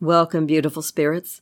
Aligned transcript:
Welcome, 0.00 0.44
beautiful 0.44 0.82
spirits. 0.82 1.40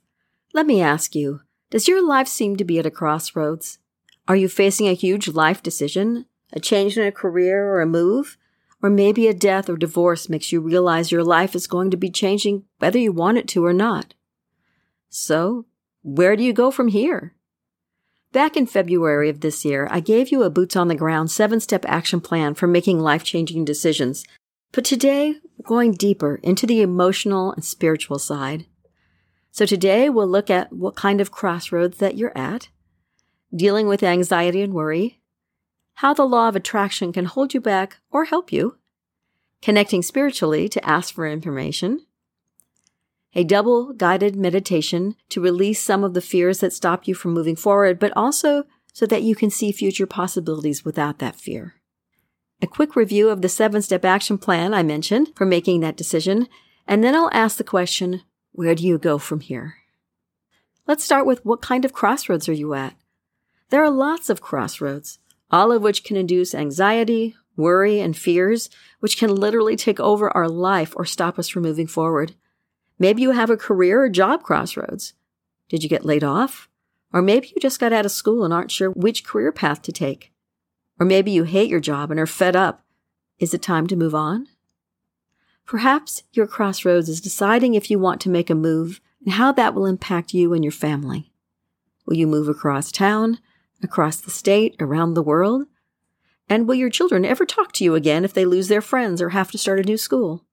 Let 0.52 0.64
me 0.64 0.80
ask 0.80 1.16
you 1.16 1.40
Does 1.70 1.88
your 1.88 2.06
life 2.06 2.28
seem 2.28 2.54
to 2.56 2.64
be 2.64 2.78
at 2.78 2.86
a 2.86 2.90
crossroads? 2.90 3.80
Are 4.28 4.36
you 4.36 4.48
facing 4.48 4.86
a 4.86 4.92
huge 4.92 5.26
life 5.26 5.60
decision, 5.60 6.26
a 6.52 6.60
change 6.60 6.96
in 6.96 7.04
a 7.04 7.10
career 7.10 7.66
or 7.66 7.80
a 7.80 7.86
move? 7.86 8.36
Or 8.80 8.90
maybe 8.90 9.26
a 9.26 9.34
death 9.34 9.68
or 9.68 9.76
divorce 9.76 10.28
makes 10.28 10.52
you 10.52 10.60
realize 10.60 11.10
your 11.10 11.24
life 11.24 11.56
is 11.56 11.66
going 11.66 11.90
to 11.90 11.96
be 11.96 12.10
changing 12.10 12.62
whether 12.78 12.98
you 12.98 13.10
want 13.10 13.38
it 13.38 13.48
to 13.48 13.64
or 13.64 13.72
not. 13.72 14.14
So, 15.08 15.64
where 16.04 16.36
do 16.36 16.44
you 16.44 16.52
go 16.52 16.70
from 16.70 16.88
here? 16.88 17.34
Back 18.30 18.56
in 18.56 18.66
February 18.66 19.30
of 19.30 19.40
this 19.40 19.64
year, 19.64 19.88
I 19.90 19.98
gave 19.98 20.30
you 20.30 20.44
a 20.44 20.50
boots 20.50 20.76
on 20.76 20.86
the 20.86 20.94
ground 20.94 21.32
seven 21.32 21.58
step 21.58 21.84
action 21.88 22.20
plan 22.20 22.54
for 22.54 22.68
making 22.68 23.00
life 23.00 23.24
changing 23.24 23.64
decisions. 23.64 24.24
But 24.74 24.84
today, 24.84 25.36
going 25.62 25.92
deeper 25.92 26.40
into 26.42 26.66
the 26.66 26.80
emotional 26.80 27.52
and 27.52 27.64
spiritual 27.64 28.18
side. 28.18 28.66
So 29.52 29.66
today 29.66 30.10
we'll 30.10 30.26
look 30.26 30.50
at 30.50 30.72
what 30.72 30.96
kind 30.96 31.20
of 31.20 31.30
crossroads 31.30 31.98
that 31.98 32.16
you're 32.16 32.36
at, 32.36 32.70
dealing 33.54 33.86
with 33.86 34.02
anxiety 34.02 34.62
and 34.62 34.74
worry, 34.74 35.20
how 35.94 36.12
the 36.12 36.24
law 36.24 36.48
of 36.48 36.56
attraction 36.56 37.12
can 37.12 37.26
hold 37.26 37.54
you 37.54 37.60
back 37.60 37.98
or 38.10 38.24
help 38.24 38.50
you, 38.50 38.76
connecting 39.62 40.02
spiritually 40.02 40.68
to 40.68 40.84
ask 40.84 41.14
for 41.14 41.28
information, 41.28 42.04
a 43.32 43.44
double 43.44 43.92
guided 43.92 44.34
meditation 44.34 45.14
to 45.28 45.40
release 45.40 45.80
some 45.80 46.02
of 46.02 46.14
the 46.14 46.20
fears 46.20 46.58
that 46.58 46.72
stop 46.72 47.06
you 47.06 47.14
from 47.14 47.32
moving 47.32 47.54
forward, 47.54 48.00
but 48.00 48.12
also 48.16 48.64
so 48.92 49.06
that 49.06 49.22
you 49.22 49.36
can 49.36 49.50
see 49.50 49.70
future 49.70 50.06
possibilities 50.06 50.84
without 50.84 51.20
that 51.20 51.36
fear 51.36 51.74
a 52.64 52.66
quick 52.66 52.96
review 52.96 53.28
of 53.28 53.42
the 53.42 53.48
seven 53.50 53.82
step 53.82 54.06
action 54.06 54.38
plan 54.38 54.72
I 54.72 54.82
mentioned 54.82 55.32
for 55.36 55.44
making 55.44 55.80
that 55.80 55.98
decision, 55.98 56.48
and 56.86 57.04
then 57.04 57.14
I'll 57.14 57.28
ask 57.30 57.58
the 57.58 57.62
question 57.62 58.22
where 58.52 58.74
do 58.74 58.86
you 58.86 58.96
go 58.96 59.18
from 59.18 59.40
here? 59.40 59.74
Let's 60.86 61.04
start 61.04 61.26
with 61.26 61.44
what 61.44 61.60
kind 61.60 61.84
of 61.84 61.92
crossroads 61.92 62.48
are 62.48 62.54
you 62.54 62.72
at? 62.72 62.94
There 63.68 63.84
are 63.84 63.90
lots 63.90 64.30
of 64.30 64.40
crossroads, 64.40 65.18
all 65.50 65.72
of 65.72 65.82
which 65.82 66.04
can 66.04 66.16
induce 66.16 66.54
anxiety, 66.54 67.36
worry, 67.54 68.00
and 68.00 68.16
fears, 68.16 68.70
which 69.00 69.18
can 69.18 69.34
literally 69.34 69.76
take 69.76 70.00
over 70.00 70.34
our 70.34 70.48
life 70.48 70.94
or 70.96 71.04
stop 71.04 71.38
us 71.38 71.48
from 71.50 71.64
moving 71.64 71.86
forward. 71.86 72.34
Maybe 72.98 73.20
you 73.20 73.32
have 73.32 73.50
a 73.50 73.58
career 73.58 74.04
or 74.04 74.08
job 74.08 74.42
crossroads. 74.42 75.12
Did 75.68 75.82
you 75.82 75.90
get 75.90 76.06
laid 76.06 76.24
off? 76.24 76.70
Or 77.12 77.20
maybe 77.20 77.48
you 77.48 77.60
just 77.60 77.78
got 77.78 77.92
out 77.92 78.06
of 78.06 78.12
school 78.12 78.42
and 78.42 78.54
aren't 78.54 78.70
sure 78.70 78.90
which 78.90 79.22
career 79.22 79.52
path 79.52 79.82
to 79.82 79.92
take. 79.92 80.33
Or 80.98 81.06
maybe 81.06 81.30
you 81.30 81.44
hate 81.44 81.70
your 81.70 81.80
job 81.80 82.10
and 82.10 82.20
are 82.20 82.26
fed 82.26 82.54
up. 82.54 82.84
Is 83.38 83.52
it 83.52 83.62
time 83.62 83.86
to 83.88 83.96
move 83.96 84.14
on? 84.14 84.46
Perhaps 85.66 86.22
your 86.32 86.46
crossroads 86.46 87.08
is 87.08 87.20
deciding 87.20 87.74
if 87.74 87.90
you 87.90 87.98
want 87.98 88.20
to 88.20 88.28
make 88.28 88.50
a 88.50 88.54
move 88.54 89.00
and 89.24 89.34
how 89.34 89.50
that 89.52 89.74
will 89.74 89.86
impact 89.86 90.34
you 90.34 90.52
and 90.52 90.62
your 90.62 90.72
family. 90.72 91.32
Will 92.06 92.16
you 92.16 92.26
move 92.26 92.48
across 92.48 92.92
town, 92.92 93.38
across 93.82 94.16
the 94.16 94.30
state, 94.30 94.76
around 94.78 95.14
the 95.14 95.22
world? 95.22 95.66
And 96.48 96.68
will 96.68 96.74
your 96.74 96.90
children 96.90 97.24
ever 97.24 97.46
talk 97.46 97.72
to 97.72 97.84
you 97.84 97.94
again 97.94 98.24
if 98.24 98.34
they 98.34 98.44
lose 98.44 98.68
their 98.68 98.82
friends 98.82 99.22
or 99.22 99.30
have 99.30 99.50
to 99.52 99.58
start 99.58 99.80
a 99.80 99.84
new 99.84 99.96
school? 99.96 100.44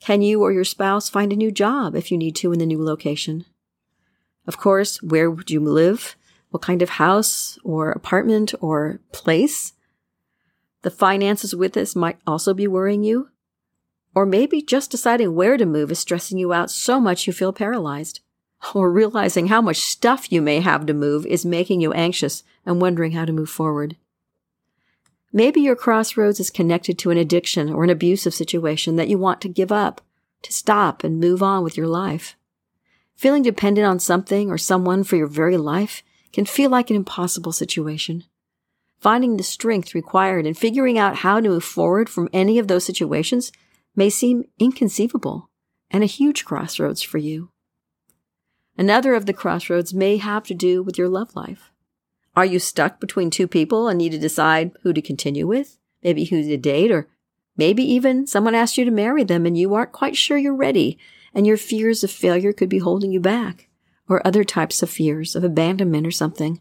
Can 0.00 0.22
you 0.22 0.42
or 0.42 0.52
your 0.52 0.64
spouse 0.64 1.08
find 1.08 1.32
a 1.32 1.36
new 1.36 1.50
job 1.50 1.96
if 1.96 2.12
you 2.12 2.18
need 2.18 2.36
to 2.36 2.52
in 2.52 2.58
the 2.58 2.66
new 2.66 2.82
location? 2.82 3.46
Of 4.46 4.58
course, 4.58 5.02
where 5.02 5.30
would 5.30 5.50
you 5.50 5.60
live? 5.60 6.16
What 6.50 6.62
kind 6.62 6.82
of 6.82 6.90
house 6.90 7.58
or 7.62 7.90
apartment 7.90 8.54
or 8.60 9.00
place. 9.12 9.74
The 10.82 10.90
finances 10.90 11.54
with 11.54 11.72
this 11.74 11.94
might 11.96 12.18
also 12.26 12.54
be 12.54 12.66
worrying 12.66 13.02
you. 13.02 13.28
Or 14.14 14.24
maybe 14.24 14.62
just 14.62 14.90
deciding 14.90 15.34
where 15.34 15.56
to 15.56 15.66
move 15.66 15.92
is 15.92 15.98
stressing 15.98 16.38
you 16.38 16.52
out 16.52 16.70
so 16.70 16.98
much 16.98 17.26
you 17.26 17.32
feel 17.32 17.52
paralyzed. 17.52 18.20
Or 18.74 18.90
realizing 18.90 19.48
how 19.48 19.60
much 19.60 19.76
stuff 19.76 20.32
you 20.32 20.42
may 20.42 20.60
have 20.60 20.86
to 20.86 20.94
move 20.94 21.26
is 21.26 21.44
making 21.44 21.80
you 21.80 21.92
anxious 21.92 22.42
and 22.66 22.80
wondering 22.80 23.12
how 23.12 23.24
to 23.24 23.32
move 23.32 23.50
forward. 23.50 23.96
Maybe 25.32 25.60
your 25.60 25.76
crossroads 25.76 26.40
is 26.40 26.50
connected 26.50 26.98
to 26.98 27.10
an 27.10 27.18
addiction 27.18 27.72
or 27.72 27.84
an 27.84 27.90
abusive 27.90 28.34
situation 28.34 28.96
that 28.96 29.08
you 29.08 29.18
want 29.18 29.40
to 29.42 29.48
give 29.48 29.70
up, 29.70 30.00
to 30.42 30.52
stop 30.52 31.04
and 31.04 31.20
move 31.20 31.42
on 31.42 31.62
with 31.62 31.76
your 31.76 31.86
life. 31.86 32.34
Feeling 33.14 33.42
dependent 33.42 33.86
on 33.86 34.00
something 34.00 34.50
or 34.50 34.56
someone 34.56 35.04
for 35.04 35.16
your 35.16 35.26
very 35.26 35.56
life 35.56 36.02
can 36.32 36.44
feel 36.44 36.70
like 36.70 36.90
an 36.90 36.96
impossible 36.96 37.52
situation. 37.52 38.24
Finding 39.00 39.36
the 39.36 39.42
strength 39.42 39.94
required 39.94 40.46
and 40.46 40.58
figuring 40.58 40.98
out 40.98 41.16
how 41.16 41.40
to 41.40 41.48
move 41.48 41.64
forward 41.64 42.08
from 42.08 42.28
any 42.32 42.58
of 42.58 42.68
those 42.68 42.84
situations 42.84 43.52
may 43.94 44.10
seem 44.10 44.44
inconceivable 44.58 45.48
and 45.90 46.02
a 46.02 46.06
huge 46.06 46.44
crossroads 46.44 47.02
for 47.02 47.18
you. 47.18 47.50
Another 48.76 49.14
of 49.14 49.26
the 49.26 49.32
crossroads 49.32 49.94
may 49.94 50.16
have 50.18 50.44
to 50.44 50.54
do 50.54 50.82
with 50.82 50.98
your 50.98 51.08
love 51.08 51.34
life. 51.34 51.72
Are 52.36 52.44
you 52.44 52.58
stuck 52.58 53.00
between 53.00 53.30
two 53.30 53.48
people 53.48 53.88
and 53.88 53.98
need 53.98 54.12
to 54.12 54.18
decide 54.18 54.72
who 54.82 54.92
to 54.92 55.02
continue 55.02 55.46
with? 55.46 55.78
Maybe 56.02 56.24
who 56.24 56.42
to 56.42 56.56
date, 56.56 56.92
or 56.92 57.08
maybe 57.56 57.82
even 57.82 58.26
someone 58.26 58.54
asked 58.54 58.78
you 58.78 58.84
to 58.84 58.90
marry 58.90 59.24
them 59.24 59.46
and 59.46 59.58
you 59.58 59.74
aren't 59.74 59.90
quite 59.90 60.16
sure 60.16 60.38
you're 60.38 60.54
ready, 60.54 60.98
and 61.34 61.46
your 61.46 61.56
fears 61.56 62.04
of 62.04 62.10
failure 62.10 62.52
could 62.52 62.68
be 62.68 62.78
holding 62.78 63.10
you 63.10 63.18
back 63.18 63.67
or 64.08 64.26
other 64.26 64.44
types 64.44 64.82
of 64.82 64.90
fears 64.90 65.36
of 65.36 65.44
abandonment 65.44 66.06
or 66.06 66.10
something. 66.10 66.60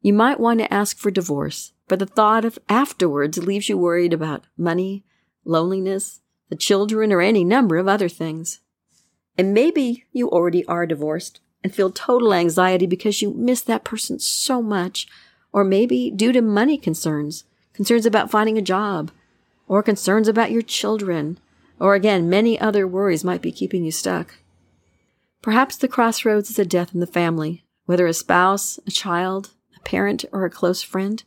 You 0.00 0.12
might 0.12 0.40
want 0.40 0.60
to 0.60 0.72
ask 0.72 0.96
for 0.96 1.10
divorce, 1.10 1.72
but 1.88 1.98
the 1.98 2.06
thought 2.06 2.44
of 2.44 2.58
afterwards 2.68 3.38
leaves 3.38 3.68
you 3.68 3.76
worried 3.78 4.12
about 4.12 4.46
money, 4.56 5.04
loneliness, 5.44 6.20
the 6.48 6.56
children, 6.56 7.12
or 7.12 7.20
any 7.20 7.44
number 7.44 7.76
of 7.76 7.88
other 7.88 8.08
things. 8.08 8.60
And 9.36 9.54
maybe 9.54 10.04
you 10.12 10.30
already 10.30 10.64
are 10.66 10.86
divorced 10.86 11.40
and 11.62 11.74
feel 11.74 11.90
total 11.90 12.32
anxiety 12.32 12.86
because 12.86 13.20
you 13.22 13.32
miss 13.34 13.62
that 13.62 13.84
person 13.84 14.18
so 14.18 14.62
much, 14.62 15.06
or 15.52 15.64
maybe 15.64 16.10
due 16.10 16.32
to 16.32 16.42
money 16.42 16.78
concerns, 16.78 17.44
concerns 17.72 18.06
about 18.06 18.30
finding 18.30 18.58
a 18.58 18.62
job, 18.62 19.10
or 19.66 19.82
concerns 19.82 20.28
about 20.28 20.50
your 20.50 20.62
children, 20.62 21.38
or 21.78 21.94
again, 21.94 22.28
many 22.28 22.58
other 22.58 22.86
worries 22.86 23.24
might 23.24 23.42
be 23.42 23.52
keeping 23.52 23.84
you 23.84 23.92
stuck. 23.92 24.38
Perhaps 25.48 25.78
the 25.78 25.88
crossroads 25.88 26.50
is 26.50 26.58
a 26.58 26.66
death 26.66 26.92
in 26.92 27.00
the 27.00 27.06
family, 27.06 27.64
whether 27.86 28.06
a 28.06 28.12
spouse, 28.12 28.78
a 28.86 28.90
child, 28.90 29.54
a 29.74 29.80
parent, 29.80 30.26
or 30.30 30.44
a 30.44 30.50
close 30.50 30.82
friend. 30.82 31.24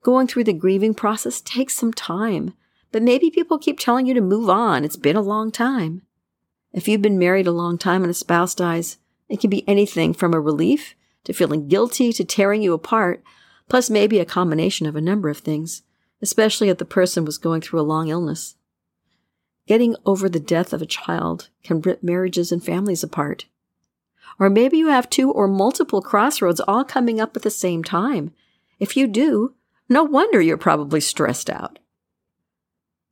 Going 0.00 0.28
through 0.28 0.44
the 0.44 0.52
grieving 0.52 0.94
process 0.94 1.40
takes 1.40 1.74
some 1.74 1.92
time, 1.92 2.54
but 2.92 3.02
maybe 3.02 3.32
people 3.32 3.58
keep 3.58 3.80
telling 3.80 4.06
you 4.06 4.14
to 4.14 4.20
move 4.20 4.48
on. 4.48 4.84
It's 4.84 4.96
been 4.96 5.16
a 5.16 5.20
long 5.20 5.50
time. 5.50 6.02
If 6.72 6.86
you've 6.86 7.02
been 7.02 7.18
married 7.18 7.48
a 7.48 7.50
long 7.50 7.78
time 7.78 8.02
and 8.02 8.12
a 8.12 8.14
spouse 8.14 8.54
dies, 8.54 8.98
it 9.28 9.40
can 9.40 9.50
be 9.50 9.68
anything 9.68 10.14
from 10.14 10.34
a 10.34 10.40
relief 10.40 10.94
to 11.24 11.32
feeling 11.32 11.66
guilty 11.66 12.12
to 12.12 12.24
tearing 12.24 12.62
you 12.62 12.72
apart, 12.72 13.24
plus 13.68 13.90
maybe 13.90 14.20
a 14.20 14.24
combination 14.24 14.86
of 14.86 14.94
a 14.94 15.00
number 15.00 15.28
of 15.28 15.38
things, 15.38 15.82
especially 16.20 16.68
if 16.68 16.78
the 16.78 16.84
person 16.84 17.24
was 17.24 17.38
going 17.38 17.60
through 17.60 17.80
a 17.80 17.82
long 17.82 18.06
illness. 18.06 18.54
Getting 19.66 19.96
over 20.04 20.28
the 20.28 20.40
death 20.40 20.72
of 20.72 20.82
a 20.82 20.86
child 20.86 21.48
can 21.62 21.80
rip 21.80 22.02
marriages 22.02 22.50
and 22.50 22.62
families 22.62 23.02
apart. 23.02 23.46
Or 24.38 24.50
maybe 24.50 24.78
you 24.78 24.88
have 24.88 25.08
two 25.08 25.30
or 25.30 25.46
multiple 25.46 26.02
crossroads 26.02 26.60
all 26.60 26.84
coming 26.84 27.20
up 27.20 27.36
at 27.36 27.42
the 27.42 27.50
same 27.50 27.84
time. 27.84 28.32
If 28.80 28.96
you 28.96 29.06
do, 29.06 29.54
no 29.88 30.02
wonder 30.02 30.40
you're 30.40 30.56
probably 30.56 31.00
stressed 31.00 31.48
out. 31.48 31.78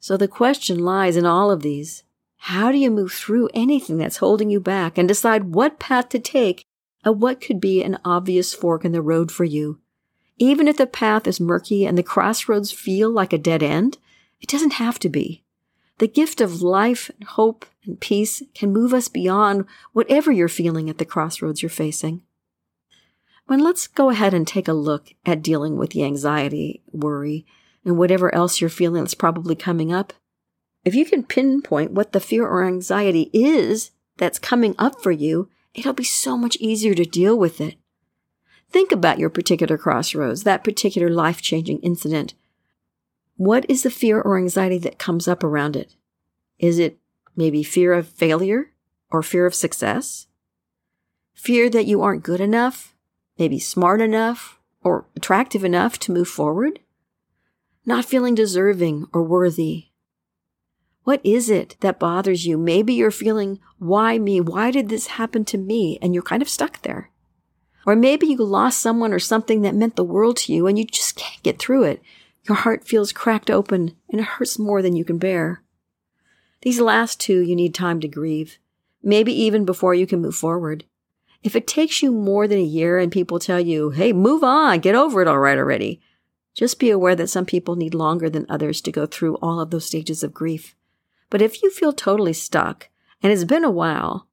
So 0.00 0.16
the 0.16 0.28
question 0.28 0.78
lies 0.78 1.16
in 1.16 1.26
all 1.26 1.50
of 1.50 1.62
these. 1.62 2.02
How 2.38 2.72
do 2.72 2.78
you 2.78 2.90
move 2.90 3.12
through 3.12 3.50
anything 3.52 3.98
that's 3.98 4.16
holding 4.16 4.50
you 4.50 4.60
back 4.60 4.96
and 4.96 5.06
decide 5.06 5.54
what 5.54 5.78
path 5.78 6.08
to 6.08 6.18
take 6.18 6.64
at 7.04 7.16
what 7.16 7.40
could 7.40 7.60
be 7.60 7.82
an 7.82 7.98
obvious 8.04 8.54
fork 8.54 8.84
in 8.84 8.92
the 8.92 9.02
road 9.02 9.30
for 9.30 9.44
you? 9.44 9.78
Even 10.38 10.66
if 10.66 10.78
the 10.78 10.86
path 10.86 11.26
is 11.26 11.38
murky 11.38 11.84
and 11.84 11.98
the 11.98 12.02
crossroads 12.02 12.72
feel 12.72 13.10
like 13.10 13.34
a 13.34 13.38
dead 13.38 13.62
end, 13.62 13.98
it 14.40 14.48
doesn't 14.48 14.74
have 14.74 14.98
to 15.00 15.10
be. 15.10 15.44
The 16.00 16.08
gift 16.08 16.40
of 16.40 16.62
life 16.62 17.10
and 17.18 17.28
hope 17.28 17.66
and 17.84 18.00
peace 18.00 18.42
can 18.54 18.72
move 18.72 18.94
us 18.94 19.08
beyond 19.08 19.66
whatever 19.92 20.32
you're 20.32 20.48
feeling 20.48 20.88
at 20.88 20.96
the 20.96 21.04
crossroads 21.04 21.62
you're 21.62 21.68
facing. 21.68 22.22
When 23.44 23.60
let's 23.60 23.86
go 23.86 24.08
ahead 24.08 24.32
and 24.32 24.46
take 24.46 24.66
a 24.66 24.72
look 24.72 25.12
at 25.26 25.42
dealing 25.42 25.76
with 25.76 25.90
the 25.90 26.02
anxiety, 26.04 26.82
worry, 26.90 27.44
and 27.84 27.98
whatever 27.98 28.34
else 28.34 28.62
you're 28.62 28.70
feeling 28.70 29.02
that's 29.02 29.12
probably 29.12 29.54
coming 29.54 29.92
up. 29.92 30.14
if 30.86 30.94
you 30.94 31.04
can 31.04 31.22
pinpoint 31.22 31.92
what 31.92 32.12
the 32.12 32.20
fear 32.20 32.46
or 32.46 32.64
anxiety 32.64 33.28
is 33.34 33.90
that's 34.16 34.38
coming 34.38 34.74
up 34.78 35.02
for 35.02 35.12
you, 35.12 35.50
it'll 35.74 35.92
be 35.92 36.02
so 36.02 36.34
much 36.34 36.56
easier 36.56 36.94
to 36.94 37.04
deal 37.04 37.38
with 37.38 37.60
it. 37.60 37.76
Think 38.70 38.90
about 38.90 39.18
your 39.18 39.28
particular 39.28 39.76
crossroads, 39.76 40.44
that 40.44 40.64
particular 40.64 41.10
life 41.10 41.42
changing 41.42 41.80
incident. 41.80 42.32
What 43.40 43.64
is 43.70 43.84
the 43.84 43.90
fear 43.90 44.20
or 44.20 44.36
anxiety 44.36 44.76
that 44.80 44.98
comes 44.98 45.26
up 45.26 45.42
around 45.42 45.74
it? 45.74 45.94
Is 46.58 46.78
it 46.78 46.98
maybe 47.34 47.62
fear 47.62 47.94
of 47.94 48.06
failure 48.06 48.72
or 49.10 49.22
fear 49.22 49.46
of 49.46 49.54
success? 49.54 50.26
Fear 51.32 51.70
that 51.70 51.86
you 51.86 52.02
aren't 52.02 52.22
good 52.22 52.42
enough, 52.42 52.94
maybe 53.38 53.58
smart 53.58 54.02
enough, 54.02 54.60
or 54.84 55.06
attractive 55.16 55.64
enough 55.64 55.98
to 56.00 56.12
move 56.12 56.28
forward? 56.28 56.80
Not 57.86 58.04
feeling 58.04 58.34
deserving 58.34 59.06
or 59.14 59.22
worthy? 59.22 59.86
What 61.04 61.22
is 61.24 61.48
it 61.48 61.78
that 61.80 61.98
bothers 61.98 62.44
you? 62.44 62.58
Maybe 62.58 62.92
you're 62.92 63.10
feeling, 63.10 63.58
why 63.78 64.18
me? 64.18 64.42
Why 64.42 64.70
did 64.70 64.90
this 64.90 65.06
happen 65.06 65.46
to 65.46 65.56
me? 65.56 65.98
And 66.02 66.12
you're 66.12 66.22
kind 66.22 66.42
of 66.42 66.48
stuck 66.50 66.82
there. 66.82 67.10
Or 67.86 67.96
maybe 67.96 68.26
you 68.26 68.36
lost 68.36 68.80
someone 68.80 69.14
or 69.14 69.18
something 69.18 69.62
that 69.62 69.74
meant 69.74 69.96
the 69.96 70.04
world 70.04 70.36
to 70.36 70.52
you 70.52 70.66
and 70.66 70.78
you 70.78 70.84
just 70.84 71.16
can't 71.16 71.42
get 71.42 71.58
through 71.58 71.84
it. 71.84 72.02
Your 72.48 72.56
heart 72.56 72.86
feels 72.86 73.12
cracked 73.12 73.50
open 73.50 73.96
and 74.10 74.20
it 74.20 74.26
hurts 74.26 74.58
more 74.58 74.82
than 74.82 74.96
you 74.96 75.04
can 75.04 75.18
bear. 75.18 75.62
These 76.62 76.80
last 76.80 77.20
two 77.20 77.40
you 77.40 77.56
need 77.56 77.74
time 77.74 78.00
to 78.00 78.08
grieve, 78.08 78.58
maybe 79.02 79.32
even 79.32 79.64
before 79.64 79.94
you 79.94 80.06
can 80.06 80.20
move 80.20 80.34
forward. 80.34 80.84
If 81.42 81.56
it 81.56 81.66
takes 81.66 82.02
you 82.02 82.12
more 82.12 82.46
than 82.46 82.58
a 82.58 82.62
year 82.62 82.98
and 82.98 83.10
people 83.10 83.38
tell 83.38 83.60
you, 83.60 83.90
hey, 83.90 84.12
move 84.12 84.44
on, 84.44 84.80
get 84.80 84.94
over 84.94 85.22
it 85.22 85.28
all 85.28 85.38
right 85.38 85.56
already, 85.56 86.00
just 86.54 86.78
be 86.78 86.90
aware 86.90 87.14
that 87.16 87.28
some 87.28 87.46
people 87.46 87.76
need 87.76 87.94
longer 87.94 88.28
than 88.28 88.44
others 88.48 88.80
to 88.82 88.92
go 88.92 89.06
through 89.06 89.36
all 89.36 89.60
of 89.60 89.70
those 89.70 89.86
stages 89.86 90.22
of 90.22 90.34
grief. 90.34 90.74
But 91.30 91.40
if 91.40 91.62
you 91.62 91.70
feel 91.70 91.92
totally 91.92 92.32
stuck 92.32 92.88
and 93.22 93.32
it's 93.32 93.44
been 93.44 93.64
a 93.64 93.70
while, 93.70 94.26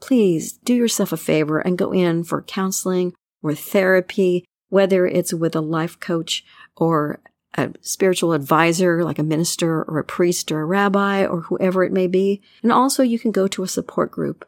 please 0.00 0.52
do 0.52 0.74
yourself 0.74 1.12
a 1.12 1.16
favor 1.16 1.60
and 1.60 1.78
go 1.78 1.92
in 1.92 2.24
for 2.24 2.42
counseling 2.42 3.14
or 3.42 3.54
therapy, 3.54 4.44
whether 4.68 5.06
it's 5.06 5.32
with 5.34 5.54
a 5.54 5.60
life 5.60 6.00
coach 6.00 6.44
or 6.76 7.20
a 7.54 7.72
spiritual 7.80 8.32
advisor 8.32 9.02
like 9.04 9.18
a 9.18 9.22
minister 9.22 9.82
or 9.84 9.98
a 9.98 10.04
priest 10.04 10.52
or 10.52 10.60
a 10.60 10.66
rabbi 10.66 11.24
or 11.24 11.42
whoever 11.42 11.82
it 11.84 11.92
may 11.92 12.06
be. 12.06 12.42
And 12.62 12.70
also 12.70 13.02
you 13.02 13.18
can 13.18 13.30
go 13.30 13.48
to 13.48 13.62
a 13.62 13.68
support 13.68 14.10
group. 14.10 14.44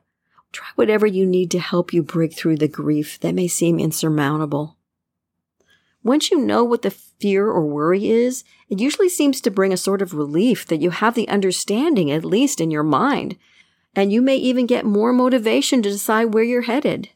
Try 0.53 0.69
whatever 0.75 1.07
you 1.07 1.27
need 1.27 1.51
to 1.53 1.61
help 1.61 1.93
you 1.93 2.03
break 2.03 2.35
through 2.35 2.57
the 2.57 2.69
grief 2.69 3.19
that 3.21 3.35
may 3.35 3.49
seem 3.49 3.79
insurmountable. 3.79 4.77
Once 6.03 6.31
you 6.31 6.39
know 6.39 6.65
what 6.65 6.83
the 6.83 6.91
fear 6.91 7.47
or 7.47 7.67
worry 7.67 8.09
is, 8.09 8.43
it 8.69 8.81
usually 8.81 9.09
seems 9.09 9.41
to 9.41 9.51
bring 9.51 9.73
a 9.73 9.77
sort 9.77 10.01
of 10.01 10.15
relief 10.15 10.67
that 10.67 10.81
you 10.81 10.91
have 10.91 11.15
the 11.15 11.29
understanding, 11.29 12.11
at 12.11 12.25
least 12.25 12.61
in 12.61 12.71
your 12.71 12.83
mind. 12.83 13.37
And 13.95 14.13
you 14.13 14.23
may 14.23 14.37
even 14.37 14.67
get 14.67 14.85
more 14.87 15.13
motivation 15.13 15.83
to 15.83 15.91
decide 15.91 16.33
where 16.33 16.45
you're 16.45 16.63
headed, 16.63 17.11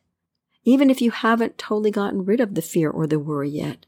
even 0.64 0.90
if 0.90 1.00
you 1.00 1.12
haven't 1.12 1.56
totally 1.56 1.90
gotten 1.90 2.24
rid 2.24 2.40
of 2.40 2.54
the 2.54 2.62
fear 2.62 2.90
or 2.90 3.06
the 3.06 3.18
worry 3.18 3.50
yet. 3.50 3.86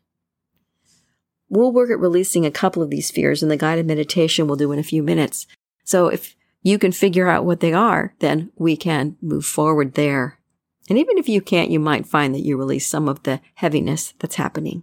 We'll 1.49 1.73
work 1.73 1.91
at 1.91 1.99
releasing 1.99 2.45
a 2.45 2.51
couple 2.51 2.83
of 2.83 2.91
these 2.91 3.11
fears 3.11 3.43
in 3.43 3.49
the 3.49 3.57
guided 3.57 3.87
meditation 3.87 4.47
we'll 4.47 4.57
do 4.57 4.73
in 4.73 4.79
a 4.79 4.85
few 4.85 5.03
minutes. 5.03 5.47
So 5.85 6.09
if 6.09 6.35
you 6.63 6.79
can 6.79 6.93
figure 6.93 7.29
out 7.29 7.45
what 7.45 7.61
they 7.61 7.73
are, 7.73 8.15
then 8.19 8.51
we 8.57 8.77
can 8.77 9.17
move 9.23 9.47
forward 9.47 9.95
there. 9.95 10.41
And 10.89 10.99
even 10.99 11.19
if 11.19 11.29
you 11.29 11.41
can't, 11.41 11.71
you 11.71 11.79
might 11.79 12.07
find 12.07 12.35
that 12.35 12.45
you 12.45 12.57
release 12.57 12.87
some 12.87 13.09
of 13.09 13.23
the 13.23 13.41
heaviness 13.55 14.15
that's 14.19 14.37
happening. 14.37 14.83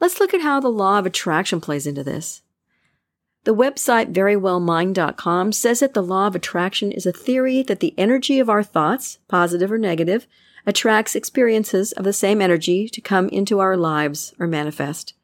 Let's 0.00 0.20
look 0.20 0.34
at 0.34 0.42
how 0.42 0.60
the 0.60 0.68
law 0.68 0.98
of 0.98 1.06
attraction 1.06 1.60
plays 1.60 1.86
into 1.86 2.04
this. 2.04 2.42
The 3.44 3.54
website 3.54 4.12
verywellmind.com 4.12 5.52
says 5.52 5.80
that 5.80 5.94
the 5.94 6.02
law 6.02 6.26
of 6.26 6.34
attraction 6.34 6.90
is 6.90 7.06
a 7.06 7.12
theory 7.12 7.62
that 7.62 7.78
the 7.78 7.94
energy 7.96 8.40
of 8.40 8.50
our 8.50 8.64
thoughts, 8.64 9.20
positive 9.28 9.70
or 9.70 9.78
negative, 9.78 10.26
attracts 10.66 11.14
experiences 11.14 11.92
of 11.92 12.02
the 12.02 12.12
same 12.12 12.42
energy 12.42 12.88
to 12.88 13.00
come 13.00 13.28
into 13.28 13.60
our 13.60 13.76
lives 13.76 14.34
or 14.40 14.48
manifest. 14.48 15.14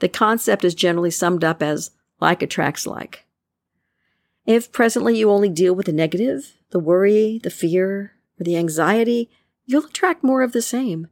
The 0.00 0.08
concept 0.08 0.64
is 0.64 0.74
generally 0.74 1.10
summed 1.10 1.44
up 1.44 1.62
as 1.62 1.92
like 2.20 2.42
attracts 2.42 2.86
like. 2.86 3.24
If 4.46 4.72
presently 4.72 5.16
you 5.18 5.30
only 5.30 5.48
deal 5.48 5.74
with 5.74 5.86
the 5.86 5.92
negative, 5.92 6.54
the 6.70 6.78
worry, 6.78 7.38
the 7.42 7.50
fear, 7.50 8.12
or 8.40 8.44
the 8.44 8.56
anxiety, 8.56 9.30
you'll 9.66 9.84
attract 9.84 10.24
more 10.24 10.42
of 10.42 10.52
the 10.52 10.62
same, 10.62 11.08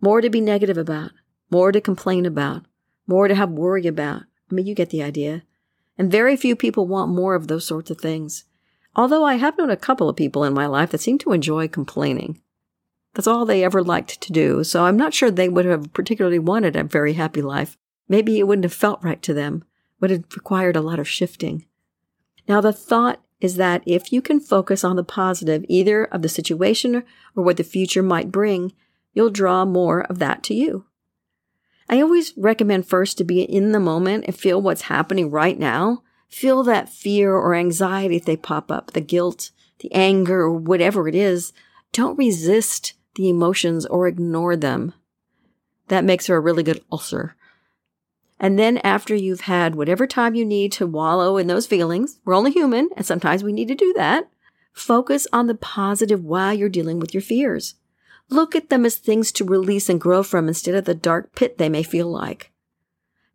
more 0.00 0.20
to 0.20 0.28
be 0.28 0.40
negative 0.40 0.76
about, 0.76 1.12
more 1.50 1.72
to 1.72 1.80
complain 1.80 2.26
about, 2.26 2.64
more 3.06 3.28
to 3.28 3.34
have 3.34 3.50
worry 3.50 3.86
about. 3.86 4.22
I 4.50 4.54
mean, 4.54 4.66
you 4.66 4.74
get 4.74 4.90
the 4.90 5.02
idea. 5.02 5.42
And 5.96 6.10
very 6.10 6.36
few 6.36 6.56
people 6.56 6.86
want 6.86 7.10
more 7.10 7.34
of 7.34 7.46
those 7.46 7.64
sorts 7.64 7.90
of 7.90 8.00
things. 8.00 8.44
Although 8.96 9.24
I 9.24 9.36
have 9.36 9.56
known 9.56 9.70
a 9.70 9.76
couple 9.76 10.08
of 10.08 10.16
people 10.16 10.44
in 10.44 10.52
my 10.52 10.66
life 10.66 10.90
that 10.90 11.00
seem 11.00 11.18
to 11.18 11.32
enjoy 11.32 11.68
complaining. 11.68 12.40
That's 13.14 13.26
all 13.26 13.44
they 13.44 13.62
ever 13.62 13.82
liked 13.82 14.20
to 14.22 14.32
do, 14.32 14.64
so 14.64 14.84
I'm 14.84 14.96
not 14.96 15.14
sure 15.14 15.30
they 15.30 15.48
would 15.48 15.64
have 15.64 15.92
particularly 15.92 16.38
wanted 16.38 16.76
a 16.76 16.84
very 16.84 17.12
happy 17.12 17.42
life. 17.42 17.78
Maybe 18.08 18.38
it 18.38 18.46
wouldn't 18.46 18.64
have 18.64 18.72
felt 18.72 19.02
right 19.02 19.22
to 19.22 19.34
them, 19.34 19.64
would 20.00 20.10
have 20.10 20.24
required 20.34 20.76
a 20.76 20.80
lot 20.80 20.98
of 20.98 21.08
shifting. 21.08 21.66
Now, 22.48 22.60
the 22.60 22.72
thought 22.72 23.22
is 23.40 23.56
that 23.56 23.82
if 23.86 24.12
you 24.12 24.22
can 24.22 24.40
focus 24.40 24.84
on 24.84 24.96
the 24.96 25.04
positive, 25.04 25.64
either 25.68 26.04
of 26.04 26.22
the 26.22 26.28
situation 26.28 27.02
or 27.34 27.42
what 27.42 27.56
the 27.56 27.64
future 27.64 28.02
might 28.02 28.30
bring, 28.30 28.72
you'll 29.14 29.30
draw 29.30 29.64
more 29.64 30.02
of 30.02 30.18
that 30.20 30.42
to 30.44 30.54
you. 30.54 30.86
I 31.88 32.00
always 32.00 32.32
recommend 32.36 32.86
first 32.86 33.18
to 33.18 33.24
be 33.24 33.42
in 33.42 33.72
the 33.72 33.80
moment 33.80 34.24
and 34.26 34.36
feel 34.36 34.62
what's 34.62 34.82
happening 34.82 35.30
right 35.30 35.58
now. 35.58 36.02
Feel 36.28 36.62
that 36.62 36.88
fear 36.88 37.34
or 37.34 37.54
anxiety 37.54 38.16
if 38.16 38.24
they 38.24 38.36
pop 38.36 38.70
up, 38.70 38.92
the 38.92 39.00
guilt, 39.00 39.50
the 39.80 39.92
anger, 39.92 40.42
or 40.42 40.52
whatever 40.52 41.08
it 41.08 41.14
is. 41.14 41.52
Don't 41.92 42.16
resist 42.16 42.94
the 43.16 43.28
emotions 43.28 43.84
or 43.86 44.06
ignore 44.06 44.56
them. 44.56 44.94
That 45.88 46.04
makes 46.04 46.26
for 46.26 46.36
a 46.36 46.40
really 46.40 46.62
good 46.62 46.82
ulcer. 46.90 47.36
And 48.42 48.58
then 48.58 48.78
after 48.78 49.14
you've 49.14 49.42
had 49.42 49.76
whatever 49.76 50.04
time 50.04 50.34
you 50.34 50.44
need 50.44 50.72
to 50.72 50.86
wallow 50.86 51.36
in 51.36 51.46
those 51.46 51.68
feelings, 51.68 52.18
we're 52.24 52.34
only 52.34 52.50
human, 52.50 52.88
and 52.96 53.06
sometimes 53.06 53.44
we 53.44 53.52
need 53.52 53.68
to 53.68 53.76
do 53.76 53.94
that. 53.96 54.28
Focus 54.72 55.28
on 55.32 55.46
the 55.46 55.54
positive 55.54 56.24
while 56.24 56.52
you're 56.52 56.68
dealing 56.68 56.98
with 56.98 57.14
your 57.14 57.20
fears. 57.20 57.76
Look 58.28 58.56
at 58.56 58.68
them 58.68 58.84
as 58.84 58.96
things 58.96 59.30
to 59.32 59.44
release 59.44 59.88
and 59.88 60.00
grow 60.00 60.24
from 60.24 60.48
instead 60.48 60.74
of 60.74 60.86
the 60.86 60.94
dark 60.94 61.36
pit 61.36 61.58
they 61.58 61.68
may 61.68 61.84
feel 61.84 62.10
like. 62.10 62.50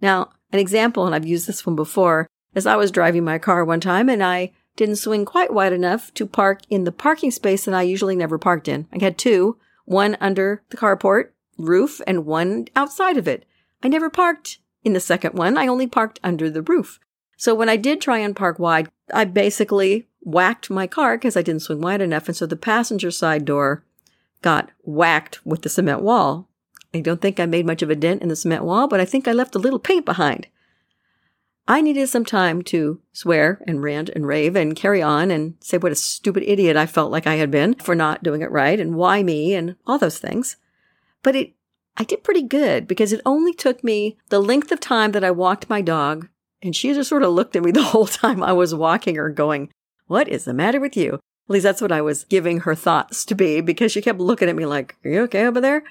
Now, 0.02 0.32
an 0.52 0.60
example, 0.60 1.06
and 1.06 1.16
I've 1.16 1.26
used 1.26 1.48
this 1.48 1.66
one 1.66 1.78
before, 1.78 2.28
is 2.54 2.66
I 2.66 2.76
was 2.76 2.92
driving 2.92 3.24
my 3.24 3.38
car 3.38 3.64
one 3.64 3.80
time 3.80 4.10
and 4.10 4.22
I 4.22 4.52
didn't 4.76 4.98
swing 4.98 5.24
quite 5.24 5.54
wide 5.54 5.72
enough 5.72 6.14
to 6.16 6.26
park 6.26 6.62
in 6.70 6.84
the 6.84 6.92
parking 6.92 7.32
space 7.32 7.64
that 7.64 7.74
I 7.74 7.84
usually 7.84 8.16
never 8.16 8.38
parked 8.38 8.68
in. 8.68 8.88
I 8.92 9.02
had 9.02 9.18
two, 9.18 9.58
one 9.86 10.18
under 10.20 10.64
the 10.70 10.78
carport 10.78 11.30
roof 11.58 12.02
and 12.06 12.26
one 12.26 12.68
outside 12.76 13.16
of 13.16 13.28
it. 13.28 13.46
I 13.82 13.88
never 13.88 14.10
parked 14.10 14.60
in 14.88 14.94
the 14.94 15.00
second 15.00 15.36
one. 15.36 15.58
I 15.58 15.68
only 15.68 15.86
parked 15.86 16.20
under 16.24 16.50
the 16.50 16.64
roof. 16.64 17.00
So 17.38 17.54
when 17.54 17.70
I 17.70 17.78
did 17.78 18.02
try 18.02 18.18
and 18.18 18.36
park 18.36 18.58
wide, 18.58 18.90
I 19.14 19.26
basically 19.26 20.08
whacked 20.22 20.70
my 20.70 20.88
car 20.88 21.18
because 21.18 21.38
I 21.38 21.44
didn't 21.44 21.62
swing 21.62 21.82
wide 21.82 22.02
enough. 22.02 22.28
And 22.28 22.36
so 22.36 22.48
the 22.48 22.56
passenger 22.56 23.12
side 23.12 23.46
door 23.46 23.84
got 24.42 24.72
whacked 24.84 25.46
with 25.46 25.62
the 25.62 25.70
cement 25.70 26.02
wall. 26.02 26.50
I 26.94 27.02
don't 27.02 27.22
think 27.22 27.40
I 27.40 27.46
made 27.46 27.66
much 27.66 27.82
of 27.82 27.90
a 27.90 27.96
dent 27.96 28.24
in 28.24 28.30
the 28.30 28.36
cement 28.36 28.64
wall, 28.64 28.88
but 28.88 29.00
I 29.00 29.06
think 29.06 29.28
I 29.28 29.34
left 29.34 29.56
a 29.56 29.60
little 29.60 29.80
paint 29.80 30.06
behind. 30.06 30.48
I 31.68 31.82
needed 31.82 32.08
some 32.08 32.24
time 32.24 32.62
to 32.64 33.02
swear 33.12 33.62
and 33.68 33.84
rant 33.84 34.10
and 34.10 34.26
rave 34.26 34.56
and 34.56 34.76
carry 34.76 35.02
on 35.02 35.30
and 35.30 35.56
say 35.60 35.78
what 35.78 35.92
a 35.92 35.96
stupid 35.96 36.44
idiot 36.44 36.78
I 36.78 36.86
felt 36.86 37.12
like 37.12 37.28
I 37.28 37.36
had 37.36 37.52
been 37.52 37.76
for 37.76 37.94
not 37.94 38.24
doing 38.24 38.42
it 38.42 38.52
right 38.52 38.80
and 38.80 38.96
why 38.96 39.22
me 39.22 39.54
and 39.54 39.76
all 39.86 39.98
those 39.98 40.18
things. 40.18 40.56
But 41.24 41.36
it, 41.36 41.54
I 41.98 42.04
did 42.04 42.24
pretty 42.24 42.44
good 42.44 42.88
because 42.88 43.12
it 43.12 43.22
only 43.26 43.54
took 43.54 43.84
me 43.84 44.18
the 44.30 44.40
length 44.40 44.72
of 44.72 44.80
time 44.80 45.12
that 45.14 45.24
I 45.24 45.32
walked 45.32 45.70
my 45.70 45.82
dog 45.82 46.30
and 46.62 46.76
she 46.76 46.94
just 46.94 47.10
sort 47.10 47.24
of 47.24 47.34
looked 47.34 47.56
at 47.56 47.64
me 47.64 47.72
the 47.74 47.84
whole 47.84 48.08
time 48.08 48.44
I 48.44 48.54
was 48.54 48.74
walking 48.74 49.16
her 49.16 49.30
going, 49.30 49.70
what 50.06 50.28
is 50.28 50.46
the 50.46 50.54
matter 50.54 50.80
with 50.80 50.96
you? 50.96 51.16
At 51.16 51.54
least 51.54 51.64
that's 51.64 51.82
what 51.82 51.92
I 51.92 52.02
was 52.02 52.26
giving 52.26 52.62
her 52.62 52.76
thoughts 52.76 53.24
to 53.26 53.36
be 53.36 53.62
because 53.62 53.92
she 53.92 54.02
kept 54.02 54.20
looking 54.20 54.50
at 54.50 54.56
me 54.56 54.66
like, 54.66 54.96
Are 55.04 55.10
you 55.10 55.22
okay 55.24 55.46
over 55.46 55.62
there? 55.62 55.84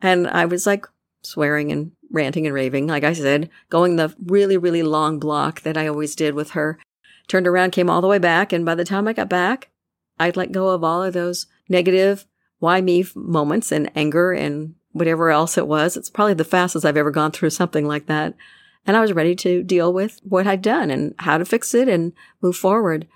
And 0.00 0.28
I 0.28 0.44
was 0.44 0.66
like 0.66 0.86
swearing 1.22 1.72
and 1.72 1.92
ranting 2.10 2.46
and 2.46 2.54
raving, 2.54 2.86
like 2.86 3.04
I 3.04 3.14
said, 3.14 3.48
going 3.70 3.96
the 3.96 4.14
really, 4.22 4.56
really 4.56 4.82
long 4.82 5.18
block 5.18 5.62
that 5.62 5.76
I 5.78 5.86
always 5.86 6.14
did 6.14 6.34
with 6.34 6.50
her. 6.50 6.78
Turned 7.26 7.46
around, 7.46 7.72
came 7.72 7.88
all 7.88 8.00
the 8.00 8.06
way 8.06 8.18
back. 8.18 8.52
And 8.52 8.64
by 8.64 8.74
the 8.74 8.84
time 8.84 9.08
I 9.08 9.14
got 9.14 9.28
back, 9.28 9.70
I'd 10.20 10.36
let 10.36 10.52
go 10.52 10.68
of 10.68 10.84
all 10.84 11.02
of 11.02 11.14
those 11.14 11.46
negative, 11.68 12.26
why 12.58 12.80
me 12.80 13.06
moments 13.14 13.72
and 13.72 13.90
anger 13.94 14.32
and 14.32 14.74
whatever 14.92 15.30
else 15.30 15.58
it 15.58 15.66
was. 15.66 15.96
It's 15.96 16.10
probably 16.10 16.34
the 16.34 16.44
fastest 16.44 16.84
I've 16.84 16.96
ever 16.96 17.10
gone 17.10 17.32
through 17.32 17.50
something 17.50 17.86
like 17.86 18.06
that. 18.06 18.34
And 18.86 18.96
I 18.96 19.00
was 19.00 19.12
ready 19.12 19.34
to 19.36 19.62
deal 19.62 19.92
with 19.92 20.20
what 20.22 20.46
I'd 20.46 20.62
done 20.62 20.90
and 20.90 21.14
how 21.18 21.38
to 21.38 21.44
fix 21.44 21.74
it 21.74 21.88
and 21.88 22.12
move 22.40 22.56
forward. 22.56 23.06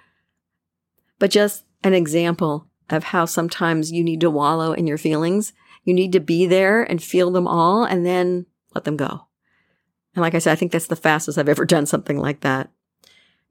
But 1.18 1.30
just 1.30 1.64
an 1.82 1.94
example 1.94 2.66
of 2.90 3.04
how 3.04 3.24
sometimes 3.24 3.90
you 3.90 4.04
need 4.04 4.20
to 4.20 4.30
wallow 4.30 4.72
in 4.72 4.86
your 4.86 4.98
feelings. 4.98 5.52
You 5.84 5.94
need 5.94 6.12
to 6.12 6.20
be 6.20 6.46
there 6.46 6.82
and 6.82 7.02
feel 7.02 7.30
them 7.30 7.48
all 7.48 7.84
and 7.84 8.04
then 8.04 8.46
let 8.74 8.84
them 8.84 8.96
go. 8.96 9.26
And 10.14 10.22
like 10.22 10.34
I 10.34 10.38
said, 10.38 10.52
I 10.52 10.56
think 10.56 10.72
that's 10.72 10.88
the 10.88 10.96
fastest 10.96 11.38
I've 11.38 11.48
ever 11.48 11.64
done 11.64 11.86
something 11.86 12.18
like 12.18 12.40
that. 12.40 12.70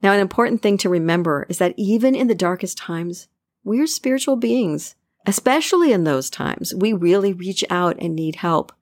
Now, 0.02 0.12
an 0.12 0.20
important 0.20 0.62
thing 0.62 0.78
to 0.78 0.88
remember 0.88 1.46
is 1.48 1.58
that 1.58 1.74
even 1.76 2.14
in 2.14 2.26
the 2.26 2.34
darkest 2.34 2.78
times, 2.78 3.28
we're 3.64 3.86
spiritual 3.86 4.36
beings. 4.36 4.96
Especially 5.26 5.92
in 5.92 6.04
those 6.04 6.28
times, 6.28 6.74
we 6.74 6.92
really 6.92 7.32
reach 7.32 7.64
out 7.70 7.96
and 8.00 8.14
need 8.14 8.36
help. 8.36 8.72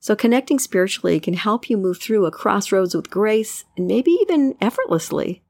So 0.00 0.16
connecting 0.16 0.58
spiritually 0.58 1.20
can 1.20 1.34
help 1.34 1.70
you 1.70 1.76
move 1.76 1.98
through 2.00 2.26
a 2.26 2.32
crossroads 2.32 2.94
with 2.94 3.10
grace 3.10 3.64
and 3.76 3.86
maybe 3.86 4.10
even 4.22 4.56
effortlessly. 4.60 5.42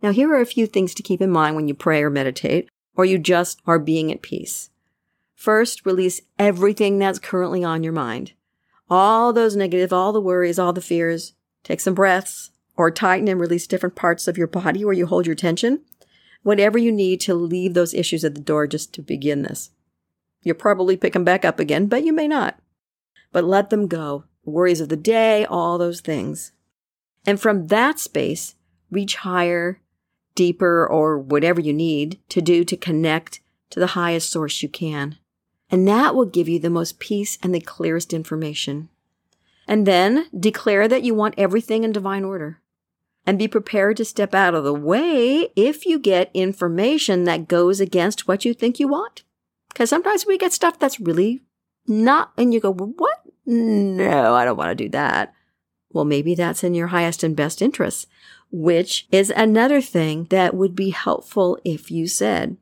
Now, 0.00 0.12
here 0.12 0.32
are 0.32 0.40
a 0.40 0.46
few 0.46 0.68
things 0.68 0.94
to 0.94 1.02
keep 1.02 1.20
in 1.20 1.30
mind 1.30 1.56
when 1.56 1.66
you 1.66 1.74
pray 1.74 2.02
or 2.04 2.10
meditate, 2.10 2.68
or 2.94 3.04
you 3.04 3.18
just 3.18 3.60
are 3.66 3.80
being 3.80 4.12
at 4.12 4.22
peace. 4.22 4.70
First, 5.34 5.84
release 5.84 6.20
everything 6.38 6.98
that's 6.98 7.18
currently 7.18 7.64
on 7.64 7.82
your 7.82 7.92
mind. 7.92 8.32
All 8.88 9.32
those 9.32 9.56
negative, 9.56 9.92
all 9.92 10.12
the 10.12 10.20
worries, 10.20 10.58
all 10.58 10.72
the 10.72 10.80
fears. 10.80 11.34
Take 11.64 11.80
some 11.80 11.94
breaths 11.94 12.50
or 12.76 12.92
tighten 12.92 13.26
and 13.26 13.40
release 13.40 13.66
different 13.66 13.96
parts 13.96 14.28
of 14.28 14.38
your 14.38 14.46
body 14.46 14.84
where 14.84 14.94
you 14.94 15.06
hold 15.06 15.26
your 15.26 15.34
tension. 15.34 15.80
Whatever 16.42 16.78
you 16.78 16.92
need 16.92 17.20
to 17.22 17.34
leave 17.34 17.74
those 17.74 17.94
issues 17.94 18.24
at 18.24 18.34
the 18.34 18.40
door 18.40 18.66
just 18.66 18.92
to 18.94 19.02
begin 19.02 19.42
this. 19.42 19.70
You'll 20.42 20.56
probably 20.56 20.96
pick 20.96 21.12
them 21.12 21.24
back 21.24 21.44
up 21.44 21.58
again, 21.58 21.86
but 21.86 22.04
you 22.04 22.12
may 22.12 22.28
not 22.28 22.58
but 23.32 23.44
let 23.44 23.70
them 23.70 23.86
go. 23.86 24.24
Worries 24.44 24.80
of 24.80 24.88
the 24.88 24.96
day, 24.96 25.44
all 25.44 25.78
those 25.78 26.00
things. 26.00 26.52
And 27.26 27.40
from 27.40 27.66
that 27.66 27.98
space, 27.98 28.54
reach 28.90 29.16
higher, 29.16 29.80
deeper, 30.34 30.86
or 30.86 31.18
whatever 31.18 31.60
you 31.60 31.72
need 31.72 32.18
to 32.30 32.40
do 32.40 32.64
to 32.64 32.76
connect 32.76 33.40
to 33.70 33.80
the 33.80 33.88
highest 33.88 34.30
source 34.30 34.62
you 34.62 34.68
can. 34.68 35.18
And 35.70 35.86
that 35.86 36.14
will 36.14 36.24
give 36.24 36.48
you 36.48 36.58
the 36.58 36.70
most 36.70 36.98
peace 36.98 37.36
and 37.42 37.54
the 37.54 37.60
clearest 37.60 38.14
information. 38.14 38.88
And 39.66 39.86
then 39.86 40.26
declare 40.38 40.88
that 40.88 41.02
you 41.02 41.14
want 41.14 41.34
everything 41.36 41.84
in 41.84 41.92
divine 41.92 42.24
order. 42.24 42.62
And 43.28 43.38
be 43.38 43.46
prepared 43.46 43.98
to 43.98 44.06
step 44.06 44.34
out 44.34 44.54
of 44.54 44.64
the 44.64 44.72
way 44.72 45.50
if 45.54 45.84
you 45.84 45.98
get 45.98 46.30
information 46.32 47.24
that 47.24 47.46
goes 47.46 47.78
against 47.78 48.26
what 48.26 48.46
you 48.46 48.54
think 48.54 48.80
you 48.80 48.88
want. 48.88 49.22
Because 49.68 49.90
sometimes 49.90 50.24
we 50.24 50.38
get 50.38 50.54
stuff 50.54 50.78
that's 50.78 50.98
really 50.98 51.42
not, 51.86 52.32
and 52.38 52.54
you 52.54 52.60
go, 52.60 52.70
well, 52.70 52.94
what? 52.96 53.18
No, 53.44 54.32
I 54.32 54.46
don't 54.46 54.56
want 54.56 54.70
to 54.70 54.84
do 54.84 54.88
that. 54.92 55.34
Well, 55.90 56.06
maybe 56.06 56.34
that's 56.34 56.64
in 56.64 56.72
your 56.72 56.86
highest 56.86 57.22
and 57.22 57.36
best 57.36 57.60
interests, 57.60 58.06
which 58.50 59.06
is 59.12 59.30
another 59.36 59.82
thing 59.82 60.24
that 60.30 60.54
would 60.54 60.74
be 60.74 60.88
helpful 60.88 61.58
if 61.66 61.90
you 61.90 62.08
said. 62.08 62.56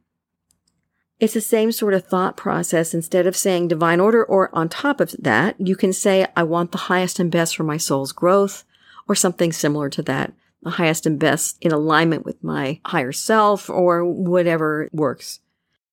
It's 1.21 1.35
the 1.35 1.41
same 1.41 1.71
sort 1.71 1.95
of 1.95 2.09
thought 2.09 2.37
process. 2.37 2.93
Instead 2.93 3.29
of 3.29 3.37
saying 3.37 3.69
divine 3.69 4.01
order 4.01 4.25
or 4.25 4.53
on 4.53 4.69
top 4.69 5.01
of 5.01 5.13
that, 5.21 5.55
you 5.61 5.77
can 5.77 5.93
say, 5.93 6.27
I 6.37 6.43
want 6.43 6.73
the 6.73 6.79
highest 6.91 7.21
and 7.21 7.31
best 7.31 7.55
for 7.55 7.63
my 7.63 7.77
soul's 7.77 8.11
growth 8.11 8.65
or 9.07 9.15
something 9.15 9.53
similar 9.53 9.89
to 9.91 10.03
that. 10.03 10.33
The 10.63 10.71
highest 10.71 11.07
and 11.07 11.19
best 11.19 11.59
in 11.61 11.73
alignment 11.73 12.25
with 12.25 12.43
my 12.43 12.81
higher 12.85 13.13
self 13.13 13.71
or 13.71 14.05
whatever 14.05 14.89
works. 14.93 15.41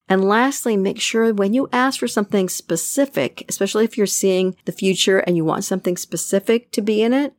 And 0.10 0.24
lastly, 0.24 0.76
make 0.76 1.00
sure 1.00 1.34
when 1.34 1.54
you 1.54 1.70
ask 1.72 2.00
for 2.00 2.08
something 2.08 2.50
specific, 2.50 3.46
especially 3.48 3.86
if 3.86 3.98
you're 3.98 4.08
seeing 4.08 4.56
the 4.66 4.72
future 4.72 5.20
and 5.20 5.38
you 5.38 5.46
want 5.46 5.64
something 5.64 5.98
specific 5.98 6.72
to 6.72 6.82
be 6.82 7.02
in 7.02 7.14
it, 7.14 7.34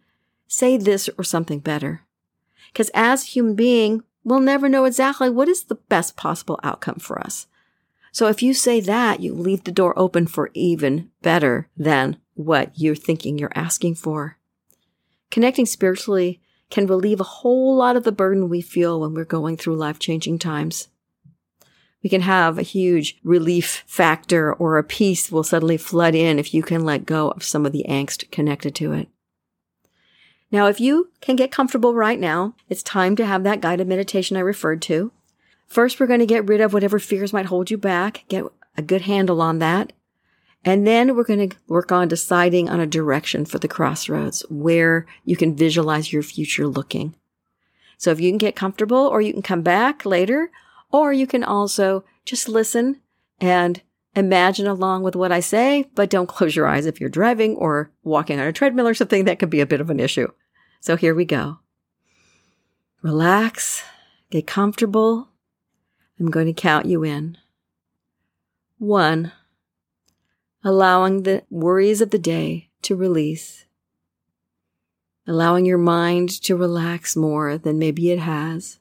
say 0.49 0.77
this 0.77 1.11
or 1.19 1.25
something 1.25 1.59
better. 1.59 2.03
Because 2.73 2.91
as 2.95 3.23
a 3.23 3.27
human 3.27 3.55
being, 3.55 4.03
we'll 4.25 4.41
never 4.41 4.69
know 4.69 4.85
exactly 4.85 5.31
what 5.31 5.49
is 5.49 5.65
the 5.65 5.75
best 5.75 6.17
possible 6.17 6.59
outcome 6.63 6.99
for 6.99 7.19
us. 7.21 7.47
So 8.13 8.29
if 8.29 8.43
you 8.43 8.55
say 8.55 8.81
that, 8.81 9.21
you 9.21 9.35
leave 9.35 9.65
the 9.65 9.73
door 9.73 9.97
open 9.99 10.27
for 10.27 10.51
even 10.55 11.11
better 11.23 11.69
than 11.77 12.17
what 12.35 12.73
you're 12.75 12.95
thinking 12.95 13.39
you're 13.39 13.53
asking 13.55 13.97
for. 13.97 14.39
Connecting 15.31 15.67
spiritually 15.67 16.41
can 16.71 16.87
relieve 16.87 17.21
a 17.21 17.25
whole 17.25 17.77
lot 17.77 17.97
of 17.97 18.05
the 18.05 18.13
burden 18.13 18.49
we 18.49 18.61
feel 18.61 19.01
when 19.01 19.15
we're 19.15 19.25
going 19.25 19.57
through 19.57 19.77
life 19.77 19.99
changing 19.99 20.39
times 20.39 20.89
we 22.05 22.11
can 22.11 22.21
have 22.21 22.59
a 22.59 22.63
huge 22.63 23.19
relief 23.25 23.83
factor 23.87 24.53
or 24.53 24.77
a 24.77 24.85
peace 24.85 25.33
will 25.33 25.43
suddenly 25.43 25.79
flood 25.79 26.15
in 26.15 26.39
if 26.39 26.53
you 26.53 26.63
can 26.63 26.85
let 26.85 27.07
go 27.07 27.31
of 27.31 27.43
some 27.43 27.65
of 27.65 27.73
the 27.73 27.87
angst 27.89 28.31
connected 28.31 28.75
to 28.75 28.93
it. 28.93 29.09
Now, 30.53 30.67
if 30.67 30.79
you 30.79 31.11
can 31.23 31.35
get 31.35 31.51
comfortable 31.51 31.95
right 31.95 32.21
now, 32.21 32.55
it's 32.69 32.83
time 32.83 33.17
to 33.17 33.25
have 33.25 33.43
that 33.43 33.63
guided 33.63 33.89
meditation 33.89 34.37
I 34.37 34.41
referred 34.41 34.83
to. 34.83 35.13
First, 35.67 35.99
we're 35.99 36.07
going 36.07 36.21
to 36.21 36.27
get 36.27 36.47
rid 36.47 36.61
of 36.61 36.75
whatever 36.75 36.99
fears 36.99 37.33
might 37.33 37.47
hold 37.47 37.71
you 37.71 37.79
back, 37.79 38.25
get 38.29 38.45
a 38.77 38.83
good 38.83 39.03
handle 39.03 39.41
on 39.41 39.59
that. 39.61 39.95
And 40.65 40.87
then 40.87 41.15
we're 41.15 41.25
going 41.25 41.51
to 41.51 41.57
work 41.69 41.93
on 41.93 42.09
deciding 42.09 42.69
on 42.69 42.81
a 42.81 42.87
direction 42.87 43.45
for 43.45 43.59
the 43.59 43.69
crossroads 43.69 44.41
where 44.49 45.07
you 45.25 45.37
can 45.37 45.55
visualize 45.55 46.13
your 46.13 46.23
future 46.23 46.67
looking. 46.67 47.15
So 47.99 48.11
if 48.11 48.21
you 48.21 48.31
can 48.31 48.39
get 48.39 48.57
comfortable 48.57 48.99
or 48.99 49.21
you 49.21 49.33
can 49.33 49.43
come 49.43 49.63
back 49.63 50.07
later, 50.07 50.51
or 50.91 51.13
you 51.13 51.27
can 51.27 51.45
also 51.45 52.05
just 52.25 52.49
listen 52.49 53.01
and 53.41 53.83
imagine 54.17 54.67
along 54.67 55.03
with 55.03 55.17
what 55.17 55.33
I 55.33 55.41
say, 55.41 55.91
but 55.95 56.09
don't 56.09 56.29
close 56.29 56.55
your 56.55 56.67
eyes 56.67 56.87
if 56.87 57.01
you're 57.01 57.11
driving 57.11 57.57
or 57.57 57.91
walking 58.03 58.39
on 58.41 58.47
a 58.47 58.53
treadmill 58.53 58.89
or 58.89 58.95
something. 58.95 59.25
That 59.25 59.39
could 59.39 59.51
be 59.51 59.61
a 59.61 59.67
bit 59.67 59.81
of 59.81 59.91
an 59.91 60.01
issue. 60.01 60.29
So 60.81 60.97
here 60.97 61.15
we 61.15 61.25
go. 61.25 61.59
Relax, 63.03 63.83
get 64.31 64.47
comfortable. 64.47 65.29
I'm 66.19 66.31
going 66.31 66.47
to 66.47 66.53
count 66.53 66.87
you 66.87 67.03
in. 67.03 67.37
One, 68.79 69.33
allowing 70.65 71.23
the 71.23 71.45
worries 71.51 72.01
of 72.01 72.11
the 72.11 72.19
day 72.19 72.71
to 72.83 72.97
release, 72.97 73.67
allowing 75.27 75.65
your 75.67 75.79
mind 75.79 76.31
to 76.31 76.57
relax 76.57 77.15
more 77.15 77.59
than 77.59 77.79
maybe 77.79 78.11
it 78.11 78.19
has 78.19 78.79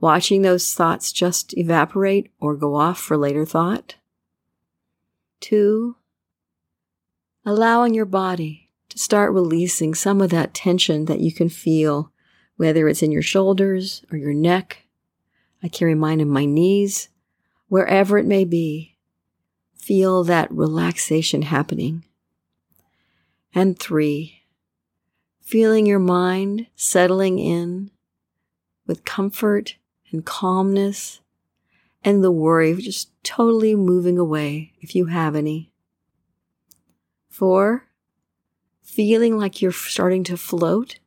watching 0.00 0.42
those 0.42 0.72
thoughts 0.74 1.12
just 1.12 1.56
evaporate 1.56 2.30
or 2.40 2.56
go 2.56 2.74
off 2.74 2.98
for 2.98 3.16
later 3.16 3.44
thought. 3.44 3.96
Two, 5.40 5.96
allowing 7.44 7.94
your 7.94 8.06
body 8.06 8.70
to 8.88 8.98
start 8.98 9.32
releasing 9.32 9.94
some 9.94 10.20
of 10.20 10.30
that 10.30 10.54
tension 10.54 11.04
that 11.04 11.20
you 11.20 11.32
can 11.32 11.48
feel, 11.48 12.12
whether 12.56 12.88
it's 12.88 13.02
in 13.02 13.12
your 13.12 13.22
shoulders 13.22 14.04
or 14.10 14.18
your 14.18 14.34
neck. 14.34 14.84
I 15.62 15.68
carry 15.68 15.94
mine 15.94 16.20
in 16.20 16.28
my 16.28 16.46
knees, 16.46 17.08
wherever 17.68 18.18
it 18.18 18.26
may 18.26 18.44
be. 18.44 18.96
Feel 19.90 20.22
that 20.22 20.52
relaxation 20.52 21.42
happening. 21.42 22.04
And 23.52 23.76
three, 23.76 24.44
feeling 25.40 25.84
your 25.84 25.98
mind 25.98 26.68
settling 26.76 27.40
in 27.40 27.90
with 28.86 29.04
comfort 29.04 29.78
and 30.12 30.24
calmness 30.24 31.18
and 32.04 32.22
the 32.22 32.30
worry 32.30 32.72
just 32.76 33.10
totally 33.24 33.74
moving 33.74 34.16
away 34.16 34.74
if 34.80 34.94
you 34.94 35.06
have 35.06 35.34
any. 35.34 35.72
Four, 37.28 37.88
feeling 38.84 39.36
like 39.38 39.60
you're 39.60 39.72
starting 39.72 40.22
to 40.22 40.36
float, 40.36 41.00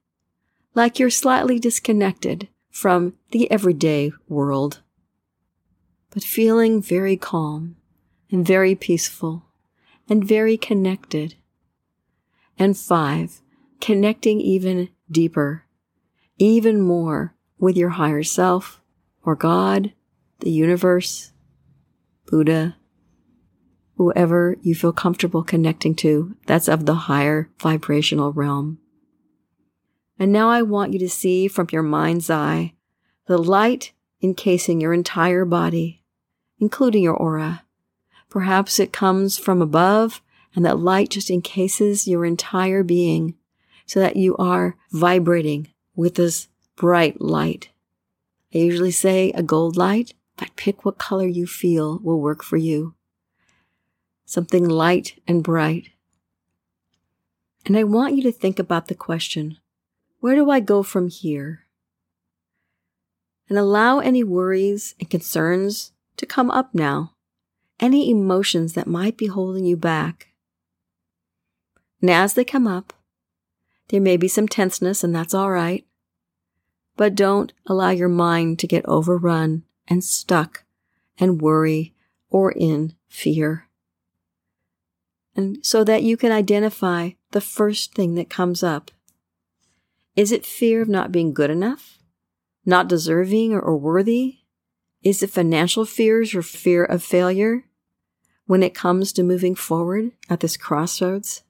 like 0.75 1.00
you're 1.00 1.10
slightly 1.10 1.58
disconnected 1.58 2.50
from 2.70 3.13
the 3.32 3.50
everyday 3.50 4.12
world, 4.28 4.82
but 6.10 6.22
feeling 6.22 6.82
very 6.82 7.16
calm 7.16 7.78
and 8.34 8.46
very 8.46 8.74
peaceful 8.74 9.46
and 10.10 10.28
very 10.28 10.58
connected. 10.58 11.36
And 12.58 12.75
five, 12.75 13.42
connecting 13.80 14.42
even 14.42 14.90
deeper, 15.10 15.66
even 16.40 16.82
more 16.82 17.36
with 17.60 17.78
your 17.78 17.90
higher 17.90 18.24
self 18.24 18.82
or 19.24 19.36
God, 19.36 19.94
the 20.40 20.50
universe, 20.50 21.32
Buddha, 22.25 22.75
whoever 23.98 24.58
you 24.62 24.74
feel 24.74 24.94
comfortable 24.94 25.44
connecting 25.44 25.94
to, 25.98 26.36
that's 26.48 26.68
of 26.68 26.88
the 26.88 26.96
higher 26.96 27.52
vibrational 27.60 28.34
realm. 28.34 28.80
And 30.18 30.32
now 30.32 30.50
I 30.50 30.63
want 30.63 30.94
you 30.94 31.00
to 31.00 31.10
see 31.10 31.48
from 31.48 31.68
your 31.72 31.84
mind's 31.84 32.32
eye 32.32 32.74
the 33.28 33.38
light 33.38 33.94
encasing 34.24 34.82
your 34.82 34.94
entire 34.94 35.46
body, 35.46 36.04
including 36.58 37.04
your 37.04 37.16
aura. 37.16 37.62
Perhaps 38.34 38.80
it 38.80 38.92
comes 38.92 39.38
from 39.38 39.62
above 39.62 40.20
and 40.56 40.66
that 40.66 40.80
light 40.80 41.12
just 41.12 41.30
encases 41.30 42.08
your 42.08 42.25
entire 42.25 42.82
being 42.82 43.36
so 43.86 44.00
that 44.00 44.16
you 44.16 44.36
are 44.38 44.75
vibrating 44.92 45.68
with 45.96 46.16
this 46.16 46.48
bright 46.75 47.22
light. 47.22 47.70
I 48.52 48.58
usually 48.58 48.90
say 48.90 49.32
a 49.34 49.44
gold 49.44 49.78
light, 49.78 50.16
but 50.36 50.56
pick 50.56 50.84
what 50.84 50.98
color 50.98 51.28
you 51.28 51.46
feel 51.46 52.00
will 52.00 52.20
work 52.20 52.42
for 52.42 52.58
you. 52.58 52.96
Something 54.25 54.68
light 54.68 55.22
and 55.28 55.44
bright. 55.44 55.90
And 57.68 57.78
I 57.78 57.84
want 57.84 58.16
you 58.16 58.24
to 58.24 58.32
think 58.32 58.58
about 58.58 58.88
the 58.88 58.96
question, 58.96 59.60
where 60.22 60.34
do 60.34 60.50
I 60.50 60.60
go 60.60 60.82
from 60.82 61.08
here? 61.08 61.68
And 63.48 63.60
allow 63.60 64.00
any 64.00 64.24
worries 64.24 64.96
and 65.00 65.08
concerns 65.08 65.92
to 66.18 66.25
come 66.25 66.50
up 66.50 66.74
now, 66.74 67.12
any 67.84 68.10
emotions 68.10 68.74
that 68.74 68.88
might 68.88 69.18
be 69.18 69.28
holding 69.28 69.66
you 69.66 69.75
back. 69.75 70.30
And 72.02 72.10
as 72.10 72.34
they 72.34 72.46
come 72.46 72.66
up, 72.66 72.94
there 73.90 74.00
may 74.00 74.16
be 74.16 74.30
some 74.30 74.48
tenseness, 74.48 75.04
and 75.04 75.13
that's 75.13 75.34
all 75.34 75.52
right. 75.52 75.86
but 76.96 77.16
don't 77.16 77.54
allow 77.66 77.90
your 77.90 78.10
mind 78.10 78.60
to 78.60 78.68
get 78.68 78.86
overrun 78.86 79.63
and 79.88 80.04
stuck 80.04 80.63
and 81.20 81.42
worry 81.42 81.94
or 82.30 82.52
in 82.52 82.94
fear. 83.08 83.68
And 85.36 85.66
so 85.66 85.84
that 85.84 86.04
you 86.04 86.16
can 86.16 86.32
identify 86.32 87.12
the 87.32 87.42
first 87.42 87.96
thing 87.96 88.16
that 88.16 88.30
comes 88.30 88.62
up. 88.62 88.92
Is 90.16 90.32
it 90.32 90.46
fear 90.46 90.84
of 90.84 90.90
not 90.90 91.12
being 91.12 91.34
good 91.34 91.50
enough? 91.50 91.98
Not 92.66 92.88
deserving 92.88 93.54
or 93.54 93.75
worthy? 93.75 94.38
Is 95.02 95.24
it 95.24 95.32
financial 95.32 95.86
fears 95.86 96.36
or 96.36 96.44
fear 96.44 96.86
of 96.86 97.04
failure 97.04 97.66
when 98.46 98.64
it 98.64 98.76
comes 98.76 99.12
to 99.14 99.24
moving 99.24 99.56
forward 99.56 100.12
at 100.30 100.40
this 100.42 100.58
crossroads? 100.58 101.44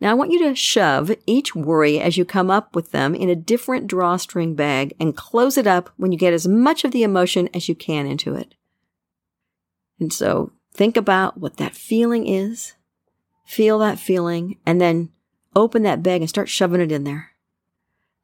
Now 0.00 0.12
I 0.12 0.14
want 0.14 0.30
you 0.30 0.38
to 0.44 0.54
shove 0.54 1.10
each 1.26 1.54
worry 1.54 1.98
as 1.98 2.16
you 2.16 2.24
come 2.24 2.50
up 2.50 2.74
with 2.74 2.92
them 2.92 3.14
in 3.14 3.28
a 3.28 3.34
different 3.34 3.88
drawstring 3.88 4.54
bag 4.54 4.94
and 5.00 5.16
close 5.16 5.56
it 5.56 5.66
up 5.66 5.90
when 5.96 6.12
you 6.12 6.18
get 6.18 6.32
as 6.32 6.46
much 6.46 6.84
of 6.84 6.92
the 6.92 7.02
emotion 7.02 7.48
as 7.52 7.68
you 7.68 7.74
can 7.74 8.06
into 8.06 8.34
it. 8.34 8.54
And 9.98 10.12
so 10.12 10.52
think 10.72 10.96
about 10.96 11.38
what 11.38 11.56
that 11.56 11.74
feeling 11.74 12.28
is, 12.28 12.74
feel 13.44 13.80
that 13.80 13.98
feeling, 13.98 14.58
and 14.64 14.80
then 14.80 15.10
open 15.56 15.82
that 15.82 16.02
bag 16.02 16.20
and 16.20 16.28
start 16.28 16.48
shoving 16.48 16.80
it 16.80 16.92
in 16.92 17.02
there. 17.02 17.30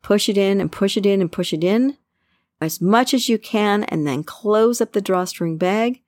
Push 0.03 0.29
it 0.29 0.39
in 0.39 0.61
and 0.61 0.71
push 0.71 0.97
it 0.97 1.07
in 1.07 1.21
and 1.21 1.33
push 1.33 1.53
it 1.53 1.65
in 1.65 1.97
as 2.61 2.81
much 2.81 3.13
as 3.13 3.29
you 3.29 3.37
can, 3.37 3.83
and 3.85 4.07
then 4.07 4.23
close 4.23 4.81
up 4.81 4.93
the 4.93 5.01
drawstring 5.01 5.59
bag 5.59 6.01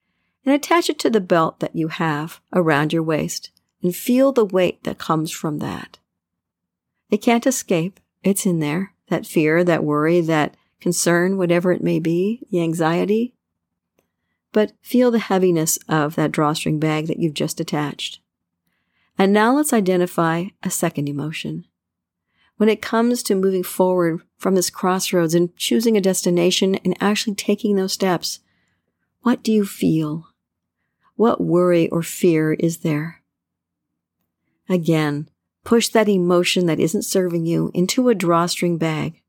and 0.47 0.55
attach 0.55 0.89
it 0.89 0.99
to 1.01 1.11
the 1.11 1.21
belt 1.21 1.59
that 1.59 1.75
you 1.75 1.89
have 1.89 2.41
around 2.55 2.93
your 2.93 3.03
waist 3.03 3.51
and 3.83 3.95
feel 3.95 4.33
the 4.33 4.45
weight 4.45 4.83
that 4.85 4.97
comes 4.97 5.33
from 5.33 5.59
that. 5.59 5.99
It 7.11 7.19
can't 7.19 7.47
escape. 7.47 8.01
It's 8.23 8.47
in 8.47 8.61
there. 8.61 8.95
That 9.09 9.27
fear, 9.27 9.63
that 9.65 9.85
worry, 9.85 10.21
that 10.23 10.57
concern, 10.81 11.37
whatever 11.37 11.73
it 11.73 11.83
may 11.83 11.99
be, 11.99 12.47
the 12.51 12.63
anxiety. 12.63 13.35
But 14.53 14.73
feel 14.83 15.11
the 15.11 15.19
heaviness 15.19 15.79
of 15.89 16.15
that 16.15 16.33
drawstring 16.33 16.79
bag 16.79 17.09
that 17.09 17.19
you've 17.19 17.35
just 17.35 17.61
attached. 17.61 18.21
And 19.19 19.33
now 19.33 19.55
let's 19.55 19.73
identify 19.73 20.47
a 20.63 20.71
second 20.71 21.09
emotion. 21.09 21.67
When 22.57 22.69
it 22.69 22.83
comes 22.83 23.23
to 23.25 23.35
moving 23.35 23.63
forward 23.63 24.23
from 24.39 24.55
this 24.55 24.71
crossroads 24.71 25.35
and 25.35 25.55
choosing 25.57 25.97
a 25.97 26.01
destination 26.01 26.77
and 26.77 26.97
actually 27.01 27.35
taking 27.35 27.77
those 27.77 27.93
steps, 27.93 28.41
what 29.21 29.43
do 29.43 29.53
you 29.53 29.65
feel? 29.65 30.29
What 31.17 31.41
worry 31.41 31.89
or 31.89 32.03
fear 32.03 32.53
is 32.53 32.79
there? 32.79 33.23
Again, 34.69 35.29
push 35.65 35.89
that 35.89 36.09
emotion 36.09 36.67
that 36.67 36.81
isn't 36.81 37.03
serving 37.03 37.47
you 37.47 37.71
into 37.75 38.09
a 38.09 38.15
drawstring 38.15 38.79
bag 38.79 39.23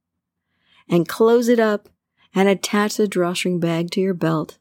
and 0.89 1.07
close 1.07 1.47
it 1.47 1.59
up 1.59 1.89
and 2.35 2.47
attach 2.47 2.97
the 2.97 3.07
drawstring 3.07 3.59
bag 3.59 3.89
to 3.91 4.01
your 4.01 4.13
belt 4.13 4.57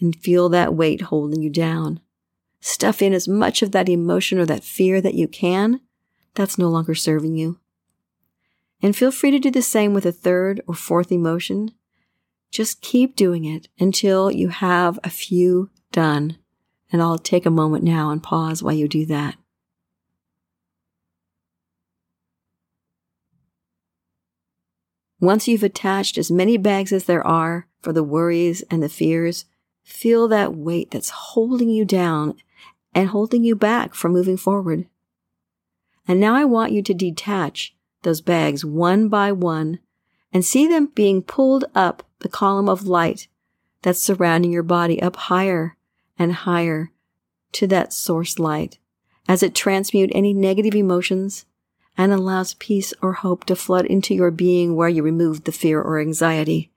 and 0.00 0.14
feel 0.14 0.48
that 0.50 0.74
weight 0.74 1.02
holding 1.02 1.42
you 1.42 1.50
down. 1.50 2.00
Stuff 2.60 3.00
in 3.00 3.12
as 3.12 3.26
much 3.26 3.62
of 3.62 3.72
that 3.72 3.88
emotion 3.88 4.38
or 4.38 4.46
that 4.46 4.64
fear 4.64 5.00
that 5.00 5.14
you 5.14 5.26
can 5.26 5.80
that's 6.34 6.58
no 6.58 6.68
longer 6.68 6.94
serving 6.94 7.34
you. 7.34 7.58
And 8.82 8.94
feel 8.94 9.10
free 9.10 9.30
to 9.30 9.38
do 9.38 9.50
the 9.50 9.62
same 9.62 9.94
with 9.94 10.04
a 10.04 10.12
third 10.12 10.60
or 10.66 10.74
fourth 10.74 11.10
emotion. 11.10 11.70
Just 12.50 12.82
keep 12.82 13.16
doing 13.16 13.44
it 13.44 13.68
until 13.80 14.30
you 14.30 14.48
have 14.48 14.98
a 15.02 15.10
few 15.10 15.70
done. 15.96 16.36
And 16.92 17.00
I'll 17.00 17.18
take 17.18 17.46
a 17.46 17.50
moment 17.50 17.82
now 17.82 18.10
and 18.10 18.22
pause 18.22 18.62
while 18.62 18.74
you 18.74 18.86
do 18.86 19.06
that. 19.06 19.34
Once 25.18 25.48
you've 25.48 25.62
attached 25.62 26.18
as 26.18 26.30
many 26.30 26.58
bags 26.58 26.92
as 26.92 27.04
there 27.04 27.26
are 27.26 27.66
for 27.80 27.94
the 27.94 28.02
worries 28.02 28.62
and 28.70 28.82
the 28.82 28.88
fears, 28.90 29.46
feel 29.82 30.28
that 30.28 30.54
weight 30.54 30.90
that's 30.90 31.08
holding 31.08 31.70
you 31.70 31.86
down 31.86 32.34
and 32.94 33.08
holding 33.08 33.42
you 33.42 33.56
back 33.56 33.94
from 33.94 34.12
moving 34.12 34.36
forward. 34.36 34.86
And 36.06 36.20
now 36.20 36.34
I 36.34 36.44
want 36.44 36.72
you 36.72 36.82
to 36.82 36.94
detach 36.94 37.74
those 38.02 38.20
bags 38.20 38.66
one 38.66 39.08
by 39.08 39.32
one 39.32 39.78
and 40.30 40.44
see 40.44 40.68
them 40.68 40.90
being 40.94 41.22
pulled 41.22 41.64
up 41.74 42.02
the 42.18 42.28
column 42.28 42.68
of 42.68 42.86
light 42.86 43.28
that's 43.80 44.02
surrounding 44.02 44.52
your 44.52 44.62
body 44.62 45.00
up 45.00 45.16
higher 45.16 45.75
and 46.18 46.32
higher 46.32 46.92
to 47.52 47.66
that 47.66 47.92
source 47.92 48.38
light 48.38 48.78
as 49.28 49.42
it 49.42 49.54
transmute 49.54 50.10
any 50.14 50.32
negative 50.32 50.74
emotions 50.74 51.46
and 51.96 52.12
allows 52.12 52.54
peace 52.54 52.92
or 53.02 53.14
hope 53.14 53.44
to 53.44 53.56
flood 53.56 53.86
into 53.86 54.14
your 54.14 54.30
being 54.30 54.76
where 54.76 54.88
you 54.88 55.02
remove 55.02 55.44
the 55.44 55.52
fear 55.52 55.80
or 55.80 55.98
anxiety. 55.98 56.70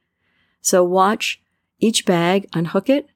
So 0.61 0.83
watch 0.83 1.41
each 1.79 2.05
bag, 2.05 2.47
unhook 2.53 2.89
it, 2.89 3.09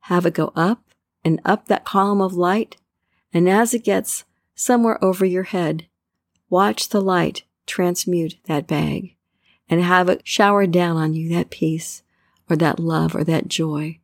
have 0.00 0.26
it 0.26 0.34
go 0.34 0.52
up 0.56 0.82
and 1.24 1.40
up 1.44 1.68
that 1.68 1.84
column 1.84 2.20
of 2.20 2.34
light. 2.34 2.76
And 3.32 3.48
as 3.48 3.74
it 3.74 3.84
gets 3.84 4.24
somewhere 4.54 5.02
over 5.02 5.24
your 5.24 5.44
head, 5.44 5.86
watch 6.50 6.88
the 6.88 7.00
light 7.00 7.44
transmute 7.66 8.36
that 8.44 8.66
bag 8.66 9.16
and 9.68 9.80
have 9.82 10.08
it 10.08 10.22
shower 10.24 10.66
down 10.66 10.96
on 10.96 11.14
you 11.14 11.28
that 11.34 11.50
peace 11.50 12.02
or 12.50 12.56
that 12.56 12.78
love 12.78 13.14
or 13.14 13.24
that 13.24 13.48
joy. 13.48 13.98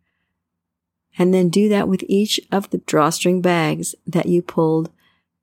And 1.18 1.35
then 1.35 1.48
do 1.48 1.68
that 1.68 1.88
with 1.88 2.04
each 2.09 2.40
of 2.52 2.70
the 2.70 2.78
drawstring 2.78 3.42
bags 3.42 3.96
that 4.07 4.26
you 4.26 4.40
pulled 4.40 4.90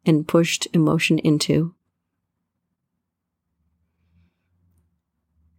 and 0.06 0.28
pushed 0.28 0.68
emotion 0.74 1.20
into. 1.20 1.76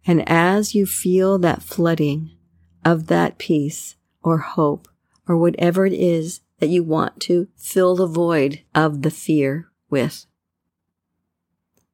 And 0.07 0.27
as 0.27 0.73
you 0.73 0.85
feel 0.85 1.37
that 1.39 1.61
flooding 1.61 2.31
of 2.83 3.07
that 3.07 3.37
peace 3.37 3.95
or 4.23 4.39
hope 4.39 4.87
or 5.27 5.37
whatever 5.37 5.85
it 5.85 5.93
is 5.93 6.41
that 6.59 6.69
you 6.69 6.81
want 6.81 7.19
to 7.19 7.49
fill 7.55 7.95
the 7.95 8.07
void 8.07 8.61
of 8.73 9.01
the 9.01 9.11
fear 9.11 9.69
with, 9.89 10.25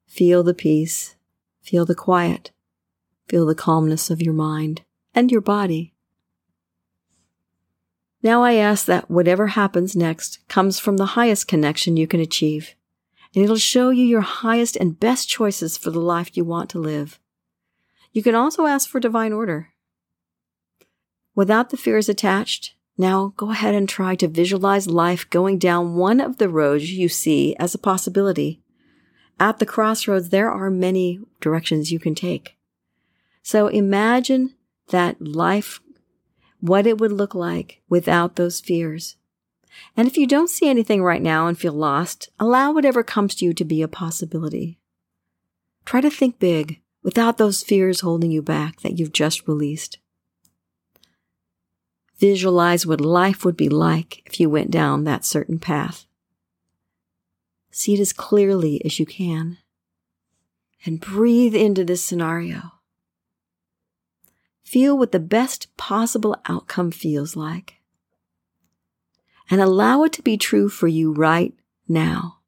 feel 0.07 0.43
the 0.43 0.53
peace, 0.53 1.15
feel 1.61 1.85
the 1.85 1.95
quiet, 1.95 2.51
feel 3.27 3.47
the 3.47 3.55
calmness 3.55 4.09
of 4.09 4.21
your 4.21 4.33
mind 4.33 4.83
and 5.15 5.31
your 5.31 5.41
body. 5.41 5.92
Now 8.23 8.41
I 8.41 8.53
ask 8.53 8.85
that 8.85 9.11
whatever 9.11 9.47
happens 9.47 9.95
next 9.95 10.39
comes 10.47 10.79
from 10.79 10.95
the 10.95 11.07
highest 11.07 11.47
connection 11.47 11.97
you 11.97 12.07
can 12.07 12.21
achieve, 12.21 12.73
and 13.35 13.43
it'll 13.43 13.57
show 13.57 13.89
you 13.89 14.05
your 14.05 14.21
highest 14.21 14.77
and 14.77 14.97
best 14.97 15.27
choices 15.27 15.77
for 15.77 15.91
the 15.91 15.99
life 15.99 16.35
you 16.37 16.45
want 16.45 16.69
to 16.69 16.79
live. 16.79 17.19
You 18.13 18.23
can 18.23 18.33
also 18.33 18.65
ask 18.65 18.89
for 18.89 19.01
divine 19.01 19.33
order. 19.33 19.73
Without 21.35 21.69
the 21.69 21.77
fears 21.77 22.07
attached, 22.07 22.75
now 22.97 23.33
go 23.35 23.51
ahead 23.51 23.75
and 23.75 23.89
try 23.89 24.15
to 24.15 24.27
visualize 24.27 24.87
life 24.87 25.29
going 25.29 25.57
down 25.57 25.95
one 25.95 26.21
of 26.21 26.37
the 26.37 26.47
roads 26.47 26.91
you 26.91 27.09
see 27.09 27.55
as 27.57 27.75
a 27.75 27.79
possibility. 27.79 28.61
At 29.39 29.59
the 29.59 29.65
crossroads, 29.65 30.29
there 30.29 30.49
are 30.49 30.69
many 30.69 31.19
directions 31.41 31.91
you 31.91 31.99
can 31.99 32.15
take. 32.15 32.55
So 33.41 33.67
imagine 33.67 34.53
that 34.89 35.19
life, 35.19 35.81
what 36.63 36.87
it 36.87 36.97
would 36.97 37.11
look 37.11 37.35
like 37.35 37.81
without 37.89 38.37
those 38.37 38.61
fears. 38.61 39.17
And 39.97 40.07
if 40.07 40.15
you 40.15 40.25
don't 40.25 40.49
see 40.49 40.69
anything 40.69 41.03
right 41.03 41.21
now 41.21 41.47
and 41.47 41.59
feel 41.59 41.73
lost, 41.73 42.29
allow 42.39 42.71
whatever 42.71 43.03
comes 43.03 43.35
to 43.35 43.45
you 43.45 43.53
to 43.55 43.65
be 43.65 43.81
a 43.81 43.87
possibility. 43.89 44.79
Try 45.83 45.99
to 45.99 46.09
think 46.09 46.39
big 46.39 46.79
without 47.03 47.37
those 47.37 47.63
fears 47.63 47.99
holding 47.99 48.31
you 48.31 48.41
back 48.41 48.79
that 48.79 48.97
you've 48.97 49.11
just 49.11 49.45
released. 49.45 49.97
Visualize 52.17 52.85
what 52.85 53.01
life 53.01 53.43
would 53.43 53.57
be 53.57 53.67
like 53.67 54.23
if 54.25 54.39
you 54.39 54.49
went 54.49 54.71
down 54.71 55.03
that 55.03 55.25
certain 55.25 55.59
path. 55.59 56.05
See 57.71 57.95
it 57.95 57.99
as 57.99 58.13
clearly 58.13 58.81
as 58.85 59.01
you 59.01 59.05
can. 59.05 59.57
And 60.85 61.01
breathe 61.01 61.55
into 61.55 61.83
this 61.83 62.05
scenario. 62.05 62.72
Feel 64.73 64.97
what 64.97 65.11
the 65.11 65.19
best 65.19 65.67
possible 65.77 66.35
outcome 66.49 66.89
feels 66.89 67.35
like. 67.35 67.75
And 69.47 69.61
allow 69.61 70.03
it 70.03 70.13
to 70.13 70.23
be 70.23 70.35
true 70.35 70.67
for 70.67 70.87
you 70.87 71.13
right 71.13 71.53
now. 71.87 72.39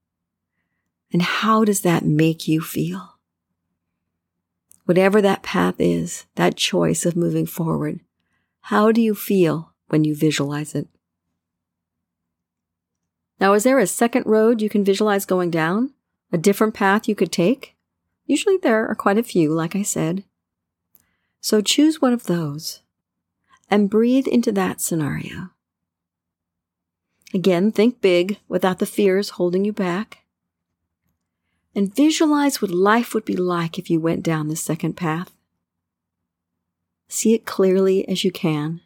And 1.14 1.22
how 1.22 1.64
does 1.64 1.82
that 1.82 2.04
make 2.04 2.48
you 2.48 2.62
feel? 2.62 3.20
Whatever 4.86 5.22
that 5.22 5.44
path 5.44 5.76
is, 5.78 6.26
that 6.34 6.58
choice 6.58 7.06
of 7.06 7.16
moving 7.16 7.46
forward, 7.46 8.00
how 8.62 8.92
do 8.92 9.04
you 9.04 9.14
feel 9.14 9.76
when 9.90 10.04
you 10.04 10.16
visualize 10.16 10.74
it? 10.74 10.88
Now, 13.40 13.54
is 13.54 13.66
there 13.66 13.78
a 13.78 13.86
second 13.86 14.26
road 14.26 14.64
you 14.64 14.70
can 14.70 14.84
visualize 14.84 15.28
going 15.28 15.52
down? 15.52 15.94
A 16.32 16.40
different 16.40 16.74
path 16.74 17.08
you 17.08 17.14
could 17.14 17.32
take? 17.32 17.76
Usually 18.26 18.58
there 18.58 18.88
are 18.88 18.96
quite 18.96 19.20
a 19.20 19.24
few, 19.24 19.54
like 19.54 19.76
I 19.76 19.84
said. 19.84 20.24
So 21.46 21.62
choose 21.62 22.02
one 22.02 22.12
of 22.12 22.24
those 22.24 22.82
and 23.70 23.88
breathe 23.88 24.26
into 24.26 24.52
that 24.54 24.82
scenario. 24.82 25.52
Again, 27.36 27.72
think 27.72 28.02
big 28.02 28.40
without 28.48 28.80
the 28.80 28.88
fears 28.88 29.30
holding 29.30 29.64
you 29.64 29.72
back. 29.72 30.26
and 31.76 31.94
visualize 31.94 32.64
what 32.64 32.72
life 32.72 33.14
would 33.14 33.26
be 33.26 33.36
like 33.36 33.78
if 33.78 33.92
you 33.92 34.00
went 34.00 34.24
down 34.24 34.48
this 34.48 34.64
second 34.64 34.94
path. 34.94 35.36
See 37.08 37.36
it 37.36 37.46
clearly 37.46 38.08
as 38.10 38.24
you 38.24 38.32
can 38.32 38.82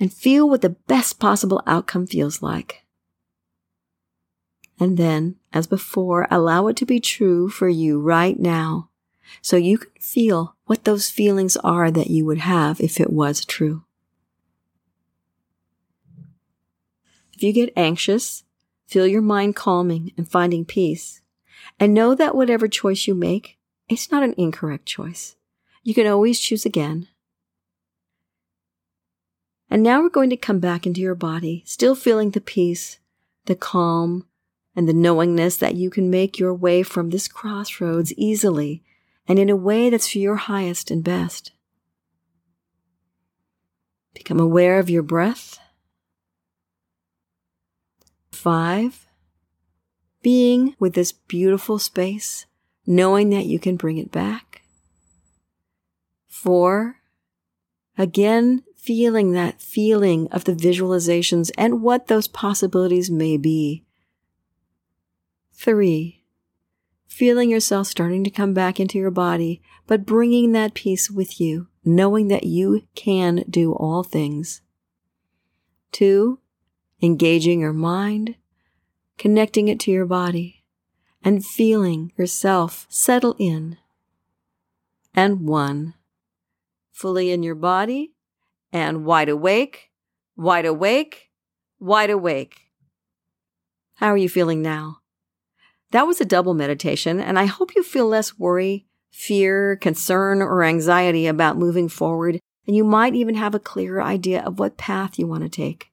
and 0.00 0.12
feel 0.12 0.48
what 0.48 0.62
the 0.62 0.70
best 0.88 1.20
possible 1.20 1.62
outcome 1.68 2.08
feels 2.08 2.42
like. 2.42 2.84
And 4.80 4.96
then, 4.96 5.36
as 5.52 5.68
before, 5.68 6.26
allow 6.32 6.66
it 6.66 6.76
to 6.78 6.84
be 6.84 6.98
true 6.98 7.48
for 7.48 7.68
you 7.68 8.00
right 8.00 8.40
now 8.40 8.88
so 9.42 9.56
you 9.56 9.78
can 9.78 9.90
feel 10.00 10.56
what 10.70 10.84
those 10.84 11.10
feelings 11.10 11.56
are 11.64 11.90
that 11.90 12.10
you 12.10 12.24
would 12.24 12.38
have 12.38 12.80
if 12.80 13.00
it 13.00 13.12
was 13.12 13.44
true. 13.44 13.82
If 17.34 17.42
you 17.42 17.52
get 17.52 17.72
anxious, 17.74 18.44
feel 18.86 19.04
your 19.04 19.20
mind 19.20 19.56
calming 19.56 20.12
and 20.16 20.30
finding 20.30 20.64
peace. 20.64 21.22
And 21.80 21.92
know 21.92 22.14
that 22.14 22.36
whatever 22.36 22.68
choice 22.68 23.08
you 23.08 23.16
make, 23.16 23.58
it's 23.88 24.12
not 24.12 24.22
an 24.22 24.32
incorrect 24.38 24.86
choice. 24.86 25.34
You 25.82 25.92
can 25.92 26.06
always 26.06 26.38
choose 26.38 26.64
again. 26.64 27.08
And 29.68 29.82
now 29.82 30.00
we're 30.02 30.08
going 30.08 30.30
to 30.30 30.36
come 30.36 30.60
back 30.60 30.86
into 30.86 31.00
your 31.00 31.16
body, 31.16 31.64
still 31.66 31.96
feeling 31.96 32.30
the 32.30 32.40
peace, 32.40 33.00
the 33.46 33.56
calm, 33.56 34.24
and 34.76 34.88
the 34.88 34.92
knowingness 34.92 35.56
that 35.56 35.74
you 35.74 35.90
can 35.90 36.10
make 36.10 36.38
your 36.38 36.54
way 36.54 36.84
from 36.84 37.10
this 37.10 37.26
crossroads 37.26 38.12
easily 38.12 38.84
and 39.30 39.38
in 39.38 39.48
a 39.48 39.54
way 39.54 39.88
that's 39.88 40.10
for 40.10 40.18
your 40.18 40.34
highest 40.34 40.90
and 40.90 41.04
best. 41.04 41.52
Become 44.12 44.40
aware 44.40 44.80
of 44.80 44.90
your 44.90 45.04
breath 45.04 45.60
Five, 48.40 49.06
being 50.22 50.74
with 50.78 50.94
this 50.94 51.12
beautiful 51.12 51.78
space, 51.78 52.46
knowing 52.86 53.28
that 53.28 53.44
you 53.44 53.58
can 53.58 53.76
bring 53.76 53.98
it 53.98 54.10
back. 54.10 54.62
Four, 56.26 56.96
again, 57.98 58.64
feeling 58.76 59.32
that 59.32 59.60
feeling 59.60 60.26
of 60.32 60.44
the 60.44 60.54
visualizations 60.54 61.50
and 61.58 61.82
what 61.82 62.06
those 62.06 62.28
possibilities 62.28 63.10
may 63.10 63.36
be. 63.36 63.84
Three, 65.52 66.19
feeling 67.10 67.50
yourself 67.50 67.88
starting 67.88 68.24
to 68.24 68.30
come 68.30 68.54
back 68.54 68.78
into 68.80 68.96
your 68.96 69.10
body, 69.10 69.60
but 69.86 70.06
bringing 70.06 70.52
that 70.52 70.74
peace 70.74 71.10
with 71.10 71.40
you, 71.40 71.66
knowing 71.84 72.28
that 72.28 72.44
you 72.44 72.86
can 72.94 73.44
do 73.50 73.72
all 73.72 74.02
things. 74.02 74.62
Two, 75.92 76.38
engaging 77.02 77.60
your 77.60 77.72
mind, 77.72 78.36
connecting 79.18 79.68
it 79.68 79.80
to 79.80 79.90
your 79.90 80.06
body, 80.06 80.64
and 81.22 81.44
feeling 81.44 82.12
yourself 82.16 82.86
settle 82.88 83.34
in. 83.38 83.76
And 85.12 85.46
one, 85.48 85.94
fully 86.92 87.32
in 87.32 87.42
your 87.42 87.56
body 87.56 88.12
and 88.72 89.04
wide 89.04 89.28
awake, 89.28 89.90
wide 90.36 90.64
awake, 90.64 91.30
wide 91.80 92.10
awake. 92.10 92.70
How 93.94 94.06
are 94.06 94.16
you 94.16 94.28
feeling 94.28 94.62
now? 94.62 94.99
That 95.92 96.06
was 96.06 96.20
a 96.20 96.24
double 96.24 96.54
meditation, 96.54 97.20
and 97.20 97.38
I 97.38 97.46
hope 97.46 97.74
you 97.74 97.82
feel 97.82 98.06
less 98.06 98.38
worry, 98.38 98.86
fear, 99.10 99.76
concern, 99.76 100.40
or 100.40 100.62
anxiety 100.62 101.26
about 101.26 101.58
moving 101.58 101.88
forward, 101.88 102.38
and 102.66 102.76
you 102.76 102.84
might 102.84 103.14
even 103.14 103.34
have 103.34 103.54
a 103.54 103.60
clearer 103.60 104.02
idea 104.02 104.42
of 104.42 104.58
what 104.58 104.76
path 104.76 105.18
you 105.18 105.26
want 105.26 105.42
to 105.42 105.48
take. 105.48 105.90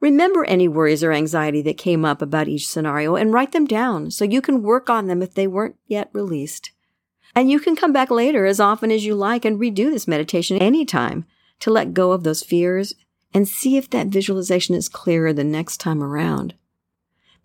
Remember 0.00 0.44
any 0.44 0.68
worries 0.68 1.02
or 1.02 1.12
anxiety 1.12 1.62
that 1.62 1.78
came 1.78 2.04
up 2.04 2.20
about 2.20 2.48
each 2.48 2.68
scenario 2.68 3.16
and 3.16 3.32
write 3.32 3.52
them 3.52 3.66
down 3.66 4.10
so 4.10 4.24
you 4.24 4.42
can 4.42 4.62
work 4.62 4.90
on 4.90 5.06
them 5.06 5.22
if 5.22 5.32
they 5.34 5.46
weren't 5.46 5.76
yet 5.86 6.10
released. 6.12 6.72
And 7.34 7.50
you 7.50 7.58
can 7.58 7.76
come 7.76 7.92
back 7.92 8.10
later 8.10 8.44
as 8.44 8.60
often 8.60 8.92
as 8.92 9.06
you 9.06 9.14
like 9.14 9.44
and 9.44 9.58
redo 9.58 9.90
this 9.90 10.06
meditation 10.06 10.58
anytime 10.58 11.24
to 11.60 11.70
let 11.70 11.94
go 11.94 12.12
of 12.12 12.24
those 12.24 12.42
fears 12.42 12.94
and 13.32 13.48
see 13.48 13.78
if 13.78 13.88
that 13.90 14.08
visualization 14.08 14.74
is 14.74 14.88
clearer 14.88 15.32
the 15.32 15.44
next 15.44 15.78
time 15.78 16.02
around. 16.02 16.54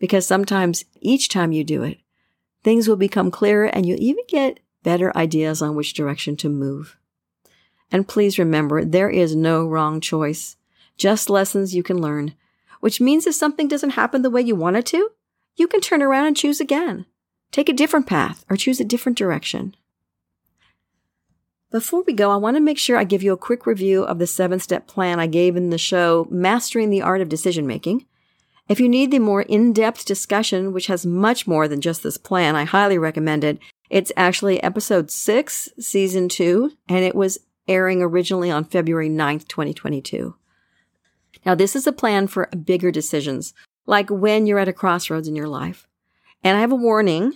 Because 0.01 0.27
sometimes 0.27 0.83
each 0.99 1.29
time 1.29 1.53
you 1.53 1.63
do 1.63 1.83
it, 1.83 1.99
things 2.61 2.89
will 2.89 2.97
become 2.97 3.31
clearer 3.31 3.67
and 3.67 3.85
you'll 3.85 4.01
even 4.01 4.25
get 4.27 4.59
better 4.83 5.15
ideas 5.15 5.61
on 5.61 5.75
which 5.75 5.93
direction 5.93 6.35
to 6.35 6.49
move. 6.49 6.97
And 7.89 8.05
please 8.05 8.37
remember, 8.37 8.83
there 8.83 9.09
is 9.09 9.33
no 9.33 9.65
wrong 9.65 10.01
choice, 10.01 10.57
just 10.97 11.29
lessons 11.29 11.73
you 11.73 11.83
can 11.83 12.01
learn 12.01 12.35
which 12.81 12.99
means 12.99 13.25
if 13.25 13.35
something 13.35 13.69
doesn't 13.69 13.91
happen 13.91 14.23
the 14.23 14.29
way 14.29 14.41
you 14.41 14.55
want 14.55 14.75
it 14.75 14.85
to, 14.87 15.11
you 15.55 15.67
can 15.67 15.79
turn 15.79 16.01
around 16.01 16.25
and 16.25 16.35
choose 16.35 16.59
again. 16.59 17.05
Take 17.51 17.69
a 17.69 17.73
different 17.73 18.07
path 18.07 18.43
or 18.49 18.57
choose 18.57 18.79
a 18.79 18.85
different 18.85 19.17
direction. 19.17 19.75
Before 21.69 22.03
we 22.03 22.11
go, 22.11 22.31
I 22.31 22.35
want 22.35 22.57
to 22.57 22.61
make 22.61 22.77
sure 22.77 22.97
I 22.97 23.05
give 23.05 23.23
you 23.23 23.31
a 23.31 23.37
quick 23.37 23.65
review 23.65 24.03
of 24.03 24.19
the 24.19 24.27
seven 24.27 24.59
step 24.59 24.87
plan 24.87 25.19
I 25.19 25.27
gave 25.27 25.55
in 25.55 25.69
the 25.69 25.77
show, 25.77 26.27
Mastering 26.29 26.89
the 26.89 27.01
Art 27.01 27.21
of 27.21 27.29
Decision 27.29 27.65
Making. 27.65 28.05
If 28.69 28.79
you 28.79 28.87
need 28.87 29.11
the 29.11 29.19
more 29.19 29.41
in 29.41 29.73
depth 29.73 30.05
discussion, 30.05 30.71
which 30.71 30.87
has 30.87 31.05
much 31.05 31.47
more 31.47 31.67
than 31.67 31.81
just 31.81 32.03
this 32.03 32.17
plan, 32.17 32.55
I 32.55 32.63
highly 32.63 32.97
recommend 32.97 33.43
it. 33.43 33.59
It's 33.89 34.11
actually 34.15 34.63
episode 34.63 35.11
six, 35.11 35.69
season 35.79 36.29
two, 36.29 36.71
and 36.87 37.03
it 37.03 37.15
was 37.15 37.39
airing 37.67 38.01
originally 38.01 38.49
on 38.49 38.63
February 38.63 39.09
9th, 39.09 39.47
2022. 39.47 40.35
Now, 41.45 41.55
this 41.55 41.75
is 41.75 41.87
a 41.87 41.91
plan 41.91 42.27
for 42.27 42.47
bigger 42.47 42.91
decisions, 42.91 43.53
like 43.85 44.09
when 44.09 44.45
you're 44.45 44.59
at 44.59 44.67
a 44.67 44.73
crossroads 44.73 45.27
in 45.27 45.35
your 45.35 45.47
life. 45.47 45.87
And 46.43 46.57
I 46.57 46.61
have 46.61 46.71
a 46.71 46.75
warning. 46.75 47.33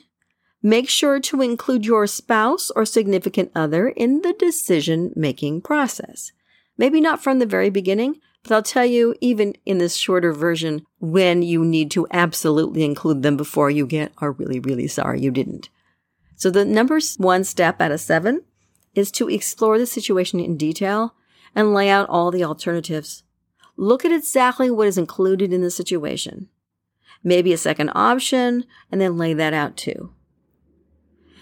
Make 0.62 0.90
sure 0.90 1.20
to 1.20 1.42
include 1.42 1.86
your 1.86 2.08
spouse 2.08 2.72
or 2.72 2.86
significant 2.86 3.52
other 3.54 3.90
in 3.90 4.22
the 4.22 4.34
decision 4.34 5.12
making 5.16 5.62
process. 5.62 6.32
Maybe 6.78 7.00
not 7.00 7.22
from 7.22 7.40
the 7.40 7.46
very 7.46 7.70
beginning, 7.70 8.20
but 8.46 8.54
I'll 8.54 8.62
tell 8.62 8.86
you, 8.86 9.16
even 9.22 9.56
in 9.66 9.80
this 9.80 9.96
shorter 9.96 10.32
version, 10.32 10.86
when 11.00 11.42
you 11.42 11.66
need 11.66 11.90
to 11.92 12.06
absolutely 12.12 12.84
include 12.84 13.24
them 13.24 13.38
before 13.38 13.72
you 13.72 13.88
get 13.88 14.12
are 14.20 14.32
really, 14.32 14.60
really 14.60 14.88
sorry 14.88 15.20
you 15.20 15.32
didn't. 15.32 15.70
So 16.36 16.52
the 16.52 16.64
number 16.64 17.00
one 17.18 17.44
step 17.44 17.82
out 17.82 17.92
of 17.92 18.00
seven 18.00 18.44
is 18.94 19.12
to 19.14 19.30
explore 19.30 19.80
the 19.80 19.88
situation 19.88 20.40
in 20.40 20.58
detail 20.58 21.16
and 21.56 21.74
lay 21.74 21.90
out 21.90 22.08
all 22.08 22.30
the 22.30 22.44
alternatives. 22.44 23.24
Look 23.78 24.06
at 24.06 24.12
exactly 24.12 24.70
what 24.70 24.88
is 24.88 24.98
included 25.00 25.52
in 25.52 25.62
the 25.62 25.72
situation. 25.72 26.50
Maybe 27.24 27.52
a 27.52 27.58
second 27.58 27.90
option, 27.96 28.66
and 28.92 29.02
then 29.02 29.18
lay 29.18 29.34
that 29.34 29.54
out 29.54 29.76
too. 29.76 30.14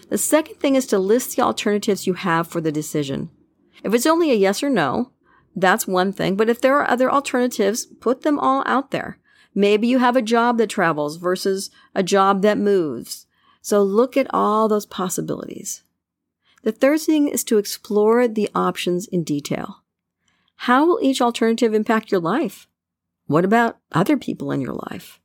The 0.08 0.16
second 0.16 0.56
thing 0.56 0.74
is 0.74 0.86
to 0.86 0.98
list 0.98 1.36
the 1.36 1.42
alternatives 1.42 2.06
you 2.06 2.14
have 2.14 2.48
for 2.48 2.62
the 2.62 2.72
decision. 2.72 3.28
If 3.82 3.92
it's 3.92 4.06
only 4.06 4.30
a 4.30 4.34
yes 4.34 4.62
or 4.62 4.70
no, 4.70 5.10
that's 5.54 5.86
one 5.86 6.12
thing, 6.12 6.36
but 6.36 6.48
if 6.48 6.60
there 6.60 6.76
are 6.76 6.88
other 6.88 7.10
alternatives, 7.10 7.86
put 7.86 8.22
them 8.22 8.38
all 8.38 8.62
out 8.66 8.90
there. 8.90 9.18
Maybe 9.54 9.86
you 9.86 9.98
have 9.98 10.16
a 10.16 10.22
job 10.22 10.58
that 10.58 10.68
travels 10.68 11.16
versus 11.16 11.70
a 11.94 12.02
job 12.02 12.42
that 12.42 12.58
moves. 12.58 13.26
So 13.62 13.82
look 13.82 14.16
at 14.16 14.26
all 14.30 14.68
those 14.68 14.86
possibilities. 14.86 15.82
The 16.64 16.72
third 16.72 17.00
thing 17.00 17.28
is 17.28 17.44
to 17.44 17.58
explore 17.58 18.26
the 18.26 18.48
options 18.54 19.06
in 19.06 19.22
detail. 19.22 19.82
How 20.56 20.86
will 20.86 20.98
each 21.02 21.20
alternative 21.20 21.74
impact 21.74 22.10
your 22.10 22.20
life? 22.20 22.66
What 23.26 23.44
about 23.44 23.78
other 23.92 24.16
people 24.16 24.50
in 24.50 24.60
your 24.60 24.78
life? 24.90 25.20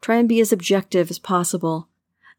Try 0.00 0.16
and 0.16 0.28
be 0.28 0.40
as 0.40 0.52
objective 0.52 1.10
as 1.10 1.18
possible 1.18 1.88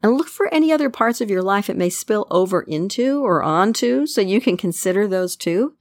and 0.02 0.14
look 0.14 0.28
for 0.28 0.54
any 0.54 0.72
other 0.72 0.90
parts 0.90 1.22
of 1.22 1.30
your 1.30 1.42
life 1.42 1.70
it 1.70 1.78
may 1.78 1.90
spill 1.90 2.28
over 2.30 2.62
into 2.62 3.24
or 3.24 3.42
onto 3.42 4.06
so 4.06 4.22
you 4.22 4.40
can 4.40 4.58
consider 4.58 5.08
those 5.08 5.36
too. 5.36 5.76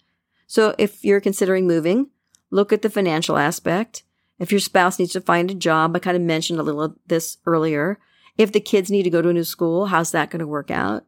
So 0.47 0.75
if 0.79 1.05
you're 1.05 1.21
considering 1.21 1.67
moving, 1.67 2.11
look 2.51 2.73
at 2.73 2.83
the 2.83 2.91
financial 2.91 3.37
aspect. 3.37 4.03
If 4.39 4.51
your 4.51 4.61
spouse 4.61 4.99
needs 4.99 5.13
to 5.13 5.21
find 5.21 5.51
a 5.51 5.55
job, 5.55 5.97
I 5.97 5.99
kind 5.99 6.17
of 6.17 6.23
mentioned 6.23 6.59
a 6.59 6.63
little 6.63 6.83
of 6.83 6.97
this 7.07 7.39
earlier. 7.47 7.99
If 8.37 8.53
the 8.53 8.61
kids 8.61 8.91
need 8.91 9.05
to 9.05 9.11
go 9.11 9.23
to 9.23 9.31
a 9.31 9.33
new 9.33 9.45
school, 9.45 9.87
how's 9.87 10.13
that 10.13 10.31
going 10.31 10.41
to 10.41 10.47
work 10.47 10.71
out? 10.71 11.05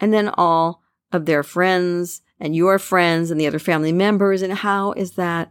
And 0.00 0.12
then 0.12 0.30
all 0.34 0.82
of 1.12 1.26
their 1.26 1.42
friends 1.42 2.22
and 2.40 2.56
your 2.56 2.78
friends 2.78 3.30
and 3.30 3.40
the 3.40 3.46
other 3.46 3.60
family 3.60 3.92
members 3.92 4.42
and 4.42 4.52
how 4.52 4.92
is 4.92 5.12
that 5.12 5.50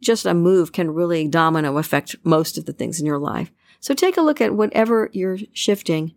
just 0.00 0.26
a 0.26 0.34
move 0.34 0.72
can 0.72 0.92
really 0.92 1.26
domino 1.26 1.76
affect 1.78 2.14
most 2.22 2.56
of 2.56 2.66
the 2.66 2.72
things 2.72 3.00
in 3.00 3.06
your 3.06 3.18
life. 3.18 3.50
So 3.80 3.94
take 3.94 4.16
a 4.16 4.22
look 4.22 4.40
at 4.40 4.54
whatever 4.54 5.10
you're 5.12 5.38
shifting 5.52 6.14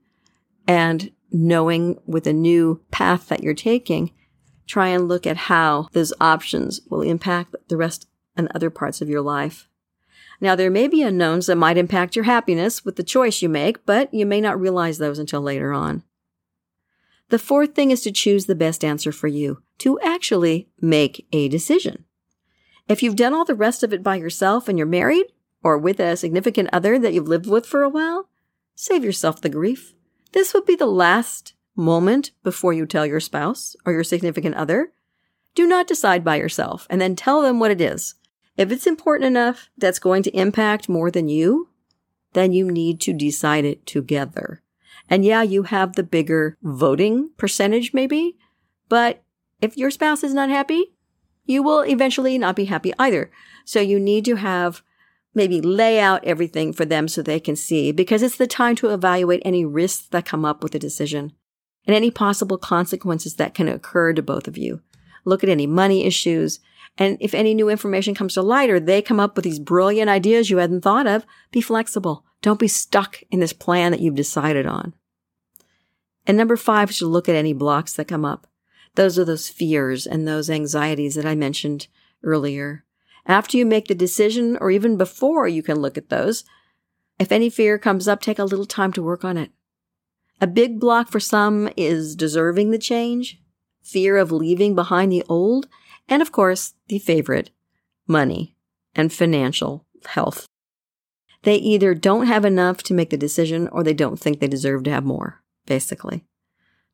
and 0.68 1.12
knowing 1.32 1.98
with 2.06 2.28
a 2.28 2.34
new 2.34 2.82
path 2.92 3.28
that 3.30 3.44
you're 3.44 3.54
taking, 3.54 4.12
try 4.68 4.90
and 4.90 5.08
look 5.08 5.26
at 5.26 5.38
how 5.38 5.88
those 5.94 6.14
options 6.20 6.82
will 6.90 7.02
impact 7.02 7.56
the 7.68 7.78
rest 7.78 8.08
and 8.36 8.48
other 8.54 8.70
parts 8.70 9.02
of 9.02 9.10
your 9.10 9.22
life. 9.22 9.68
Now, 10.40 10.56
there 10.56 10.70
may 10.70 10.88
be 10.88 11.02
unknowns 11.02 11.48
that 11.48 11.56
might 11.56 11.78
impact 11.78 12.16
your 12.16 12.26
happiness 12.26 12.86
with 12.86 12.96
the 12.96 13.04
choice 13.04 13.42
you 13.42 13.50
make, 13.50 13.86
but 13.86 14.14
you 14.14 14.26
may 14.26 14.40
not 14.40 14.60
realize 14.60 14.98
those 15.00 15.18
until 15.18 15.42
later 15.42 15.74
on. 15.74 16.04
The 17.30 17.40
fourth 17.40 17.74
thing 17.74 17.92
is 17.92 18.02
to 18.02 18.12
choose 18.12 18.46
the 18.46 18.56
best 18.56 18.84
answer 18.84 19.12
for 19.12 19.28
you, 19.28 19.64
to 19.80 20.00
actually 20.02 20.70
make 20.80 21.26
a 21.32 21.50
decision. 21.50 22.06
If 22.88 23.02
you've 23.02 23.16
done 23.16 23.34
all 23.34 23.46
the 23.46 23.56
rest 23.56 23.82
of 23.82 23.92
it 23.94 24.04
by 24.04 24.18
yourself 24.18 24.68
and 24.68 24.78
you're 24.78 24.88
married 24.88 25.26
or 25.64 25.78
with 25.78 26.00
a 26.00 26.16
significant 26.16 26.70
other 26.72 27.00
that 27.00 27.14
you've 27.14 27.28
lived 27.28 27.48
with 27.48 27.66
for 27.66 27.82
a 27.82 27.90
while, 27.90 28.30
Save 28.80 29.04
yourself 29.04 29.42
the 29.42 29.50
grief. 29.50 29.96
This 30.34 30.54
would 30.54 30.68
be 30.68 30.76
the 30.76 30.86
last 30.86 31.56
moment 31.78 32.32
before 32.44 32.74
you 32.74 32.86
tell 32.86 33.06
your 33.06 33.20
spouse 33.20 33.76
or 33.86 33.94
your 33.94 34.04
significant 34.04 34.56
other. 34.56 34.92
Do 35.56 35.66
not 35.66 35.88
decide 35.88 36.24
by 36.24 36.36
yourself 36.36 36.88
and 36.90 37.00
then 37.00 37.16
tell 37.16 37.42
them 37.42 37.60
what 37.60 37.72
it 37.72 37.80
is. 37.80 38.16
If 38.58 38.72
it's 38.72 38.88
important 38.88 39.28
enough 39.28 39.70
that's 39.78 40.00
going 40.00 40.24
to 40.24 40.36
impact 40.36 40.90
more 40.90 41.12
than 41.12 41.30
you, 41.30 41.70
then 42.34 42.52
you 42.52 42.70
need 42.70 43.00
to 43.02 43.14
decide 43.14 43.64
it 43.64 43.86
together. 43.86 44.62
And 45.10 45.24
yeah, 45.24 45.44
you 45.44 45.64
have 45.64 45.94
the 45.94 46.04
bigger 46.04 46.58
voting 46.62 47.30
percentage 47.38 47.94
maybe, 47.94 48.38
but 48.90 49.24
if 49.62 49.78
your 49.78 49.92
spouse 49.92 50.24
is 50.24 50.34
not 50.34 50.50
happy, 50.50 50.94
you 51.46 51.64
will 51.64 51.82
eventually 51.82 52.38
not 52.38 52.56
be 52.56 52.66
happy 52.66 52.94
either. 53.00 53.32
So 53.64 53.80
you 53.80 54.00
need 54.00 54.26
to 54.26 54.36
have 54.36 54.82
maybe 55.34 55.62
lay 55.62 56.00
out 56.00 56.24
everything 56.26 56.74
for 56.74 56.84
them 56.84 57.08
so 57.08 57.22
they 57.22 57.40
can 57.40 57.56
see 57.56 57.92
because 57.92 58.24
it's 58.24 58.38
the 58.38 58.48
time 58.48 58.76
to 58.76 58.90
evaluate 58.90 59.42
any 59.46 59.64
risks 59.64 60.08
that 60.08 60.26
come 60.26 60.44
up 60.44 60.64
with 60.64 60.72
the 60.72 60.80
decision 60.80 61.34
and 61.88 61.96
any 61.96 62.12
possible 62.12 62.58
consequences 62.58 63.36
that 63.36 63.56
can 63.56 63.68
occur 63.68 64.14
to 64.14 64.22
both 64.22 64.48
of 64.48 64.58
you. 64.58 64.82
Look 65.26 65.44
at 65.44 65.50
any 65.50 65.66
money 65.66 66.06
issues. 66.06 66.60
And 66.98 67.18
if 67.20 67.34
any 67.34 67.54
new 67.54 67.70
information 67.70 68.14
comes 68.14 68.34
to 68.34 68.42
light 68.42 68.70
or 68.70 68.80
they 68.80 69.02
come 69.02 69.20
up 69.20 69.36
with 69.36 69.46
these 69.46 69.60
brilliant 69.60 70.10
ideas 70.10 70.50
you 70.50 70.58
hadn't 70.58 70.82
thought 70.82 71.08
of, 71.08 71.26
be 71.52 71.62
flexible. 71.62 72.26
Don't 72.42 72.60
be 72.60 72.68
stuck 72.68 73.24
in 73.32 73.40
this 73.40 73.54
plan 73.54 73.92
that 73.92 74.02
you've 74.02 74.16
decided 74.16 74.68
on. 74.68 74.94
And 76.26 76.38
number 76.38 76.58
five 76.58 76.90
is 76.90 77.00
to 77.00 77.08
look 77.08 77.30
at 77.30 77.36
any 77.36 77.54
blocks 77.54 77.94
that 77.94 78.08
come 78.08 78.26
up. 78.26 78.48
Those 78.96 79.18
are 79.18 79.26
those 79.26 79.48
fears 79.48 80.06
and 80.06 80.28
those 80.28 80.50
anxieties 80.50 81.16
that 81.16 81.26
I 81.26 81.36
mentioned 81.36 81.88
earlier. 82.24 82.84
After 83.26 83.58
you 83.58 83.66
make 83.66 83.88
the 83.88 83.96
decision, 83.96 84.58
or 84.60 84.72
even 84.72 84.98
before 84.98 85.48
you 85.48 85.62
can 85.62 85.80
look 85.80 85.98
at 85.98 86.10
those, 86.10 86.44
if 87.20 87.32
any 87.32 87.50
fear 87.50 87.78
comes 87.78 88.08
up, 88.08 88.22
take 88.22 88.40
a 88.40 88.44
little 88.44 88.66
time 88.66 88.92
to 88.94 89.04
work 89.04 89.24
on 89.24 89.38
it. 89.38 89.52
A 90.40 90.48
big 90.48 90.80
block 90.80 91.10
for 91.10 91.20
some 91.20 91.70
is 91.76 92.16
deserving 92.16 92.70
the 92.72 92.78
change, 92.78 93.42
fear 93.82 94.18
of 94.18 94.32
leaving 94.32 94.76
behind 94.76 95.12
the 95.12 95.24
old, 95.28 95.68
and 96.08 96.22
of 96.22 96.32
course, 96.32 96.74
the 96.88 97.00
favorite, 97.00 97.50
money 98.08 98.56
and 98.94 99.12
financial 99.12 99.86
health. 100.06 100.48
They 101.44 101.56
either 101.56 101.94
don't 101.94 102.28
have 102.28 102.46
enough 102.46 102.84
to 102.84 102.94
make 102.94 103.10
the 103.10 103.18
decision 103.18 103.68
or 103.70 103.84
they 103.84 103.94
don't 103.94 104.20
think 104.20 104.40
they 104.40 104.48
deserve 104.48 104.84
to 104.84 104.92
have 104.92 105.06
more, 105.06 105.42
basically. 105.66 106.24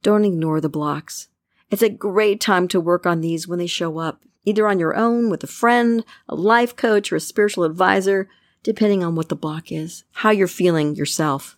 Don't 0.04 0.26
ignore 0.26 0.62
the 0.62 0.70
blocks. 0.70 1.28
It's 1.70 1.82
a 1.82 1.90
great 1.90 2.40
time 2.40 2.68
to 2.70 2.80
work 2.80 3.06
on 3.06 3.22
these 3.22 3.48
when 3.48 3.60
they 3.60 3.68
show 3.68 3.98
up, 3.98 4.24
either 4.46 4.68
on 4.68 4.80
your 4.80 4.96
own, 4.96 5.30
with 5.30 5.44
a 5.44 5.48
friend, 5.48 6.06
a 6.30 6.36
life 6.36 6.76
coach, 6.76 7.12
or 7.12 7.16
a 7.16 7.22
spiritual 7.22 7.64
advisor, 7.64 8.30
depending 8.62 9.04
on 9.04 9.16
what 9.16 9.30
the 9.30 9.36
block 9.36 9.72
is, 9.72 10.04
how 10.12 10.30
you're 10.30 10.48
feeling 10.48 10.96
yourself. 10.96 11.58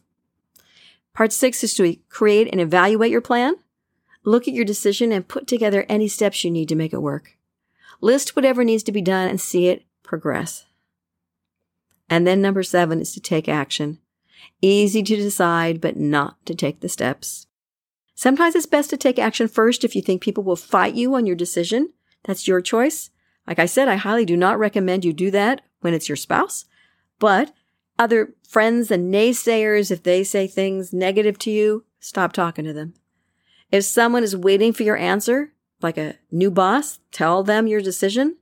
Part 1.16 1.32
six 1.32 1.64
is 1.64 1.74
to 1.76 1.96
create 2.10 2.50
and 2.52 2.60
evaluate 2.60 3.10
your 3.10 3.22
plan. 3.22 3.56
Look 4.26 4.48
at 4.48 4.54
your 4.54 4.66
decision 4.66 5.12
and 5.12 5.28
put 5.28 5.48
together 5.48 5.86
any 5.88 6.10
steps 6.10 6.44
you 6.44 6.52
need 6.52 6.70
to 6.70 6.76
make 6.76 6.94
it 6.94 7.02
work. 7.02 7.38
List 8.02 8.36
whatever 8.36 8.64
needs 8.64 8.84
to 8.84 8.92
be 8.92 9.02
done 9.02 9.30
and 9.30 9.40
see 9.40 9.68
it 9.68 9.86
progress. 10.04 10.66
And 12.10 12.28
then 12.28 12.42
number 12.42 12.64
seven 12.64 13.00
is 13.00 13.14
to 13.14 13.22
take 13.22 13.48
action. 13.48 14.00
Easy 14.62 15.02
to 15.02 15.16
decide, 15.16 15.80
but 15.80 15.96
not 15.96 16.46
to 16.46 16.54
take 16.54 16.82
the 16.82 16.90
steps. 16.90 17.48
Sometimes 18.14 18.54
it's 18.54 18.66
best 18.66 18.90
to 18.90 18.98
take 18.98 19.18
action 19.18 19.48
first 19.48 19.84
if 19.84 19.96
you 19.96 20.02
think 20.02 20.22
people 20.22 20.44
will 20.44 20.56
fight 20.56 20.96
you 20.96 21.16
on 21.16 21.26
your 21.26 21.36
decision. 21.36 21.94
That's 22.24 22.48
your 22.48 22.62
choice. 22.62 23.10
Like 23.48 23.60
I 23.60 23.66
said, 23.66 23.88
I 23.88 23.96
highly 23.96 24.26
do 24.26 24.36
not 24.36 24.60
recommend 24.60 25.06
you 25.06 25.14
do 25.14 25.32
that 25.32 25.62
when 25.80 25.94
it's 25.94 26.10
your 26.10 26.16
spouse. 26.16 26.66
But 27.20 27.54
other 27.98 28.34
friends 28.48 28.92
and 28.92 29.14
naysayers, 29.14 29.92
if 29.92 30.04
they 30.04 30.24
say 30.24 30.48
things 30.48 30.94
negative 30.94 31.38
to 31.40 31.52
you, 31.52 31.86
stop 32.00 32.34
talking 32.34 32.66
to 32.66 32.74
them. 32.74 32.94
If 33.72 33.84
someone 33.84 34.24
is 34.24 34.36
waiting 34.36 34.74
for 34.74 34.84
your 34.84 34.98
answer, 34.98 35.54
like 35.82 35.98
a 35.98 36.16
new 36.32 36.52
boss, 36.52 37.00
tell 37.12 37.44
them 37.44 37.68
your 37.68 37.82
decision. 37.82 38.38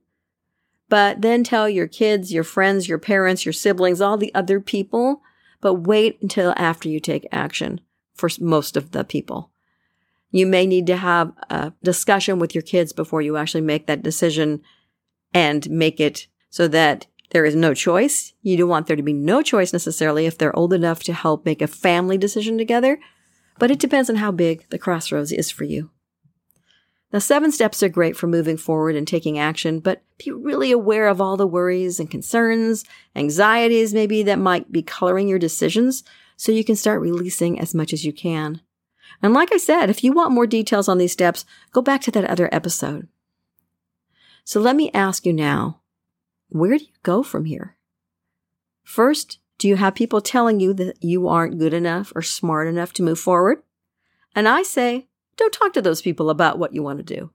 But 0.90 1.22
then 1.22 1.44
tell 1.44 1.68
your 1.68 1.88
kids, 1.88 2.34
your 2.34 2.44
friends, 2.44 2.88
your 2.88 3.00
parents, 3.00 3.46
your 3.46 3.54
siblings, 3.54 4.02
all 4.02 4.18
the 4.18 4.34
other 4.36 4.60
people, 4.60 5.22
but 5.62 5.76
wait 5.76 6.22
until 6.22 6.54
after 6.58 6.90
you 6.90 7.00
take 7.00 7.28
action 7.32 7.82
for 8.14 8.30
most 8.40 8.78
of 8.78 8.92
the 8.92 9.04
people. 9.04 9.50
You 10.30 10.46
may 10.46 10.66
need 10.66 10.88
to 10.88 10.98
have 10.98 11.32
a 11.50 11.74
discussion 11.84 12.40
with 12.40 12.54
your 12.54 12.62
kids 12.62 12.92
before 12.92 13.22
you 13.22 13.38
actually 13.38 13.62
make 13.62 13.88
that 13.88 14.04
decision 14.04 14.62
and 15.34 15.70
make 15.70 16.00
it 16.00 16.28
so 16.50 16.68
that 16.68 17.08
there 17.34 17.46
is 17.46 17.56
no 17.56 17.74
choice. 17.74 18.34
You 18.42 18.56
don't 18.58 18.70
want 18.70 18.88
there 18.88 18.96
to 18.96 19.04
be 19.04 19.14
no 19.14 19.42
choice 19.42 19.74
necessarily 19.74 20.26
if 20.26 20.38
they're 20.38 20.56
old 20.56 20.72
enough 20.72 21.04
to 21.04 21.14
help 21.14 21.46
make 21.46 21.62
a 21.62 21.68
family 21.68 22.18
decision 22.18 22.58
together, 22.58 23.00
but 23.60 23.72
it 23.72 23.80
depends 23.80 24.10
on 24.10 24.18
how 24.18 24.32
big 24.32 24.70
the 24.70 24.78
crossroads 24.78 25.32
is 25.32 25.52
for 25.52 25.64
you. 25.64 25.90
Now, 27.12 27.20
seven 27.20 27.52
steps 27.52 27.84
are 27.84 27.90
great 27.90 28.18
for 28.18 28.26
moving 28.26 28.58
forward 28.58 28.96
and 28.96 29.08
taking 29.08 29.38
action, 29.38 29.80
but 29.80 30.02
be 30.18 30.32
really 30.32 30.72
aware 30.72 31.08
of 31.08 31.22
all 31.22 31.38
the 31.38 31.46
worries 31.46 32.00
and 32.00 32.10
concerns, 32.10 32.86
anxieties 33.16 33.94
maybe 33.94 34.24
that 34.24 34.40
might 34.40 34.72
be 34.72 34.82
coloring 34.82 35.28
your 35.28 35.38
decisions 35.38 36.04
so 36.38 36.52
you 36.52 36.64
can 36.64 36.76
start 36.76 37.02
releasing 37.02 37.60
as 37.60 37.76
much 37.76 37.94
as 37.94 38.04
you 38.04 38.14
can. 38.14 38.62
And 39.22 39.34
like 39.34 39.54
I 39.54 39.58
said, 39.58 39.92
if 39.92 40.04
you 40.04 40.12
want 40.12 40.32
more 40.32 40.48
details 40.48 40.90
on 40.90 40.98
these 40.98 41.12
steps, 41.12 41.46
go 41.72 41.84
back 41.84 42.02
to 42.02 42.12
that 42.12 42.26
other 42.26 42.50
episode. 42.52 43.08
So 44.44 44.60
let 44.60 44.76
me 44.76 44.92
ask 44.94 45.26
you 45.26 45.34
now, 45.34 45.82
where 46.54 46.78
do 46.78 46.84
you 46.84 46.92
go 47.02 47.24
from 47.24 47.46
here? 47.46 47.76
First, 48.84 49.40
do 49.58 49.68
you 49.68 49.76
have 49.76 49.96
people 49.96 50.22
telling 50.22 50.60
you 50.60 50.74
that 50.74 51.04
you 51.04 51.28
aren't 51.28 51.58
good 51.58 51.74
enough 51.74 52.14
or 52.16 52.22
smart 52.22 52.68
enough 52.68 52.94
to 52.94 53.04
move 53.04 53.20
forward? 53.20 53.64
And 54.36 54.48
I 54.48 54.62
say, 54.64 55.08
don't 55.36 55.54
talk 55.54 55.74
to 55.74 55.82
those 55.82 56.02
people 56.02 56.30
about 56.30 56.60
what 56.60 56.74
you 56.74 56.84
want 56.84 57.00
to 57.00 57.16
do. 57.16 57.32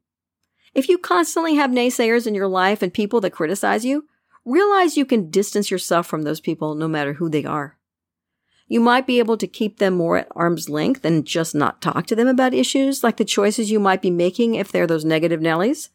If 0.72 0.88
you 0.88 0.98
constantly 0.98 1.56
have 1.56 1.70
naysayers 1.70 2.26
in 2.26 2.34
your 2.34 2.46
life 2.46 2.80
and 2.80 2.94
people 2.94 3.20
that 3.22 3.32
criticize 3.32 3.84
you, 3.84 4.06
realize 4.44 4.96
you 4.96 5.04
can 5.04 5.30
distance 5.30 5.70
yourself 5.70 6.06
from 6.06 6.22
those 6.22 6.40
people 6.40 6.74
no 6.74 6.86
matter 6.86 7.14
who 7.14 7.28
they 7.28 7.44
are. 7.44 7.76
You 8.68 8.80
might 8.80 9.06
be 9.06 9.18
able 9.18 9.38
to 9.38 9.46
keep 9.46 9.78
them 9.78 9.94
more 9.94 10.18
at 10.18 10.28
arm's 10.36 10.68
length 10.68 11.04
and 11.04 11.24
just 11.24 11.54
not 11.54 11.82
talk 11.82 12.06
to 12.06 12.14
them 12.14 12.28
about 12.28 12.54
issues 12.54 13.02
like 13.02 13.16
the 13.16 13.24
choices 13.24 13.70
you 13.70 13.80
might 13.80 14.02
be 14.02 14.10
making 14.10 14.54
if 14.54 14.70
they're 14.70 14.86
those 14.86 15.04
negative 15.04 15.40
Nellies. 15.40 15.88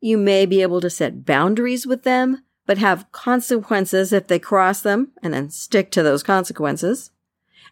You 0.00 0.18
may 0.18 0.46
be 0.46 0.62
able 0.62 0.80
to 0.80 0.90
set 0.90 1.24
boundaries 1.24 1.86
with 1.86 2.02
them, 2.02 2.42
but 2.66 2.78
have 2.78 3.10
consequences 3.12 4.12
if 4.12 4.26
they 4.26 4.38
cross 4.38 4.80
them 4.80 5.12
and 5.22 5.32
then 5.32 5.50
stick 5.50 5.90
to 5.92 6.02
those 6.02 6.22
consequences. 6.22 7.10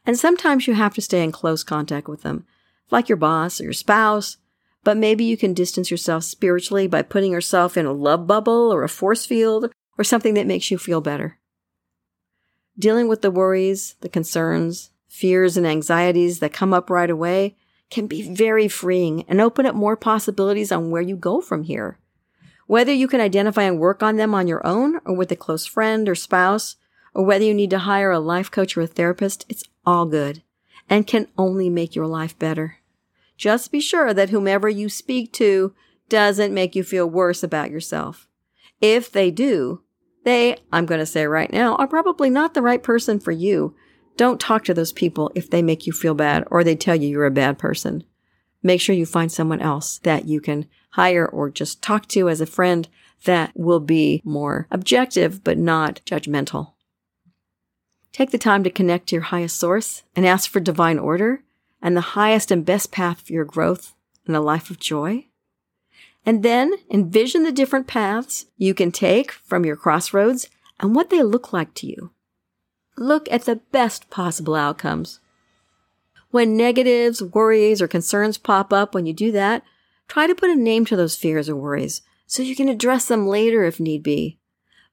And 0.06 0.18
sometimes 0.18 0.66
you 0.66 0.74
have 0.74 0.94
to 0.94 1.02
stay 1.02 1.22
in 1.22 1.32
close 1.32 1.62
contact 1.62 2.08
with 2.08 2.22
them, 2.22 2.46
like 2.90 3.08
your 3.08 3.16
boss 3.16 3.60
or 3.60 3.64
your 3.64 3.72
spouse, 3.72 4.36
but 4.84 4.96
maybe 4.96 5.24
you 5.24 5.36
can 5.36 5.54
distance 5.54 5.90
yourself 5.90 6.24
spiritually 6.24 6.86
by 6.86 7.02
putting 7.02 7.32
yourself 7.32 7.76
in 7.76 7.86
a 7.86 7.92
love 7.92 8.26
bubble 8.26 8.72
or 8.72 8.82
a 8.82 8.88
force 8.88 9.26
field 9.26 9.72
or 9.98 10.04
something 10.04 10.34
that 10.34 10.46
makes 10.46 10.70
you 10.70 10.78
feel 10.78 11.00
better. 11.00 11.38
Dealing 12.78 13.08
with 13.08 13.22
the 13.22 13.30
worries, 13.30 13.94
the 14.00 14.08
concerns, 14.08 14.90
fears, 15.08 15.56
and 15.56 15.66
anxieties 15.66 16.40
that 16.40 16.52
come 16.52 16.74
up 16.74 16.90
right 16.90 17.10
away 17.10 17.56
can 17.90 18.06
be 18.06 18.34
very 18.34 18.68
freeing 18.68 19.24
and 19.28 19.40
open 19.40 19.64
up 19.64 19.74
more 19.74 19.96
possibilities 19.96 20.72
on 20.72 20.90
where 20.90 21.02
you 21.02 21.16
go 21.16 21.40
from 21.40 21.62
here. 21.62 21.98
Whether 22.66 22.92
you 22.92 23.08
can 23.08 23.20
identify 23.20 23.62
and 23.62 23.78
work 23.78 24.02
on 24.02 24.16
them 24.16 24.34
on 24.34 24.48
your 24.48 24.66
own 24.66 25.00
or 25.04 25.14
with 25.14 25.30
a 25.30 25.36
close 25.36 25.66
friend 25.66 26.08
or 26.08 26.14
spouse, 26.14 26.76
or 27.12 27.24
whether 27.24 27.44
you 27.44 27.54
need 27.54 27.70
to 27.70 27.80
hire 27.80 28.10
a 28.10 28.18
life 28.18 28.50
coach 28.50 28.76
or 28.76 28.80
a 28.80 28.86
therapist, 28.86 29.44
it's 29.48 29.64
all 29.86 30.06
good 30.06 30.42
and 30.88 31.06
can 31.06 31.28
only 31.38 31.70
make 31.70 31.94
your 31.94 32.06
life 32.06 32.38
better. 32.38 32.78
Just 33.36 33.72
be 33.72 33.80
sure 33.80 34.14
that 34.14 34.30
whomever 34.30 34.68
you 34.68 34.88
speak 34.88 35.32
to 35.34 35.74
doesn't 36.08 36.54
make 36.54 36.74
you 36.74 36.84
feel 36.84 37.08
worse 37.08 37.42
about 37.42 37.70
yourself. 37.70 38.28
If 38.80 39.10
they 39.10 39.30
do, 39.30 39.82
they, 40.24 40.56
I'm 40.72 40.86
going 40.86 41.00
to 41.00 41.06
say 41.06 41.26
right 41.26 41.52
now, 41.52 41.76
are 41.76 41.86
probably 41.86 42.30
not 42.30 42.54
the 42.54 42.62
right 42.62 42.82
person 42.82 43.18
for 43.18 43.32
you. 43.32 43.74
Don't 44.16 44.40
talk 44.40 44.64
to 44.64 44.74
those 44.74 44.92
people 44.92 45.32
if 45.34 45.50
they 45.50 45.62
make 45.62 45.86
you 45.86 45.92
feel 45.92 46.14
bad 46.14 46.44
or 46.50 46.62
they 46.62 46.76
tell 46.76 46.94
you 46.94 47.08
you're 47.08 47.26
a 47.26 47.30
bad 47.30 47.58
person. 47.58 48.04
Make 48.64 48.80
sure 48.80 48.96
you 48.96 49.06
find 49.06 49.30
someone 49.30 49.60
else 49.60 49.98
that 49.98 50.24
you 50.24 50.40
can 50.40 50.66
hire 50.92 51.26
or 51.26 51.50
just 51.50 51.82
talk 51.82 52.08
to 52.08 52.30
as 52.30 52.40
a 52.40 52.46
friend 52.46 52.88
that 53.24 53.52
will 53.54 53.78
be 53.78 54.22
more 54.24 54.66
objective 54.70 55.44
but 55.44 55.58
not 55.58 56.00
judgmental. 56.06 56.72
Take 58.12 58.30
the 58.30 58.38
time 58.38 58.64
to 58.64 58.70
connect 58.70 59.08
to 59.08 59.16
your 59.16 59.24
highest 59.24 59.58
source 59.58 60.02
and 60.16 60.26
ask 60.26 60.50
for 60.50 60.60
divine 60.60 60.98
order 60.98 61.42
and 61.82 61.94
the 61.94 62.14
highest 62.16 62.50
and 62.50 62.64
best 62.64 62.90
path 62.90 63.20
for 63.20 63.32
your 63.34 63.44
growth 63.44 63.94
and 64.26 64.34
a 64.34 64.40
life 64.40 64.70
of 64.70 64.80
joy. 64.80 65.26
And 66.24 66.42
then 66.42 66.72
envision 66.90 67.42
the 67.42 67.52
different 67.52 67.86
paths 67.86 68.46
you 68.56 68.72
can 68.72 68.92
take 68.92 69.30
from 69.30 69.66
your 69.66 69.76
crossroads 69.76 70.48
and 70.80 70.94
what 70.94 71.10
they 71.10 71.22
look 71.22 71.52
like 71.52 71.74
to 71.74 71.86
you. 71.86 72.12
Look 72.96 73.30
at 73.30 73.44
the 73.44 73.56
best 73.56 74.08
possible 74.08 74.54
outcomes. 74.54 75.20
When 76.34 76.56
negatives, 76.56 77.22
worries, 77.22 77.80
or 77.80 77.86
concerns 77.86 78.38
pop 78.38 78.72
up 78.72 78.92
when 78.92 79.06
you 79.06 79.12
do 79.12 79.30
that, 79.30 79.62
try 80.08 80.26
to 80.26 80.34
put 80.34 80.50
a 80.50 80.56
name 80.56 80.84
to 80.86 80.96
those 80.96 81.14
fears 81.14 81.48
or 81.48 81.54
worries 81.54 82.02
so 82.26 82.42
you 82.42 82.56
can 82.56 82.68
address 82.68 83.06
them 83.06 83.28
later 83.28 83.62
if 83.62 83.78
need 83.78 84.02
be. 84.02 84.40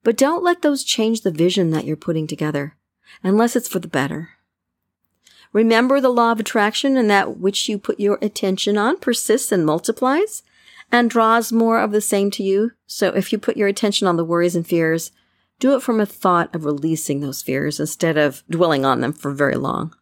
But 0.04 0.17
don't 0.17 0.43
let 0.43 0.62
those 0.62 0.84
change 0.84 1.21
the 1.21 1.32
vision 1.32 1.71
that 1.71 1.84
you're 1.84 1.95
putting 1.95 2.27
together, 2.27 2.77
unless 3.23 3.56
it's 3.56 3.67
for 3.67 3.80
the 3.80 3.88
better. 3.88 4.30
Remember 5.51 5.99
the 5.99 6.10
law 6.10 6.32
of 6.32 6.39
attraction 6.39 6.95
and 6.95 7.10
that 7.10 7.39
which 7.39 7.67
you 7.67 7.80
put 7.80 7.99
your 7.99 8.19
attention 8.21 8.77
on 8.77 8.99
persists 8.99 9.51
and 9.51 9.65
multiplies 9.65 10.43
and 10.91 11.10
draws 11.10 11.51
more 11.51 11.80
of 11.80 11.91
the 11.91 12.01
same 12.01 12.30
to 12.30 12.43
you. 12.43 12.73
So 12.86 13.08
if 13.15 13.32
you 13.32 13.39
put 13.39 13.58
your 13.58 13.67
attention 13.67 14.08
on 14.08 14.15
the 14.15 14.23
worries 14.23 14.56
and 14.56 14.67
fears, 14.67 15.10
do 15.60 15.73
it 15.73 15.82
from 15.82 15.99
a 15.99 16.06
thought 16.06 16.54
of 16.54 16.65
releasing 16.65 17.21
those 17.21 17.41
fears 17.41 17.80
instead 17.80 18.15
of 18.15 18.43
dwelling 18.47 18.86
on 18.86 19.01
them 19.01 19.12
for 19.12 19.32
very 19.32 19.56
long. 19.56 19.95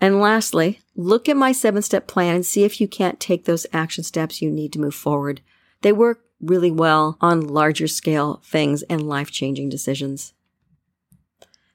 And 0.00 0.20
lastly, 0.20 0.80
look 0.94 1.28
at 1.28 1.36
my 1.36 1.52
seven 1.52 1.82
step 1.82 2.06
plan 2.06 2.34
and 2.34 2.46
see 2.46 2.64
if 2.64 2.80
you 2.80 2.88
can't 2.88 3.18
take 3.18 3.44
those 3.44 3.66
action 3.72 4.04
steps 4.04 4.42
you 4.42 4.50
need 4.50 4.72
to 4.74 4.80
move 4.80 4.94
forward. 4.94 5.40
They 5.82 5.92
work 5.92 6.24
really 6.40 6.70
well 6.70 7.16
on 7.20 7.40
larger 7.40 7.88
scale 7.88 8.42
things 8.44 8.82
and 8.84 9.08
life 9.08 9.30
changing 9.30 9.68
decisions. 9.68 10.34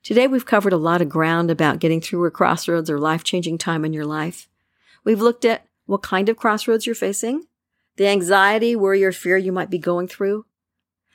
Today, 0.03 0.27
we've 0.27 0.45
covered 0.45 0.73
a 0.73 0.77
lot 0.77 1.01
of 1.01 1.09
ground 1.09 1.51
about 1.51 1.79
getting 1.79 2.01
through 2.01 2.25
a 2.25 2.31
crossroads 2.31 2.89
or 2.89 2.99
life 2.99 3.23
changing 3.23 3.57
time 3.57 3.85
in 3.85 3.93
your 3.93 4.05
life. 4.05 4.49
We've 5.03 5.21
looked 5.21 5.45
at 5.45 5.65
what 5.85 6.01
kind 6.01 6.29
of 6.29 6.37
crossroads 6.37 6.85
you're 6.85 6.95
facing, 6.95 7.45
the 7.97 8.07
anxiety, 8.07 8.75
worry, 8.75 9.03
or 9.03 9.11
fear 9.11 9.37
you 9.37 9.51
might 9.51 9.69
be 9.69 9.77
going 9.77 10.07
through, 10.07 10.45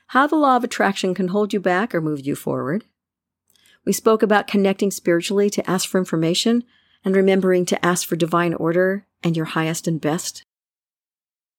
how 0.08 0.26
the 0.26 0.36
law 0.36 0.56
of 0.56 0.64
attraction 0.64 1.14
can 1.14 1.28
hold 1.28 1.52
you 1.52 1.60
back 1.60 1.94
or 1.94 2.00
move 2.00 2.24
you 2.24 2.36
forward. 2.36 2.84
We 3.84 3.92
spoke 3.92 4.22
about 4.22 4.48
connecting 4.48 4.90
spiritually 4.90 5.50
to 5.50 5.68
ask 5.68 5.88
for 5.88 5.98
information 5.98 6.64
and 7.06 7.14
remembering 7.14 7.64
to 7.64 7.86
ask 7.86 8.06
for 8.06 8.16
divine 8.16 8.52
order 8.52 9.06
and 9.22 9.36
your 9.36 9.46
highest 9.46 9.86
and 9.86 10.00
best. 10.00 10.42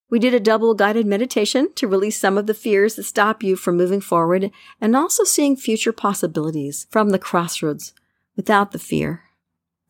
We 0.10 0.20
did 0.20 0.34
a 0.34 0.42
double 0.42 0.74
guided 0.74 1.08
meditation 1.08 1.70
to 1.76 1.88
release 1.88 2.20
some 2.20 2.38
of 2.38 2.48
the 2.48 2.54
fears 2.54 2.96
that 2.96 3.04
stop 3.04 3.42
you 3.42 3.56
from 3.56 3.78
moving 3.78 4.02
forward 4.02 4.52
and 4.82 4.96
also 4.96 5.24
seeing 5.24 5.56
future 5.56 5.94
possibilities 5.94 6.86
from 6.92 7.10
the 7.10 7.20
crossroads 7.20 7.94
without 8.36 8.72
the 8.72 8.80
fear. 8.80 9.24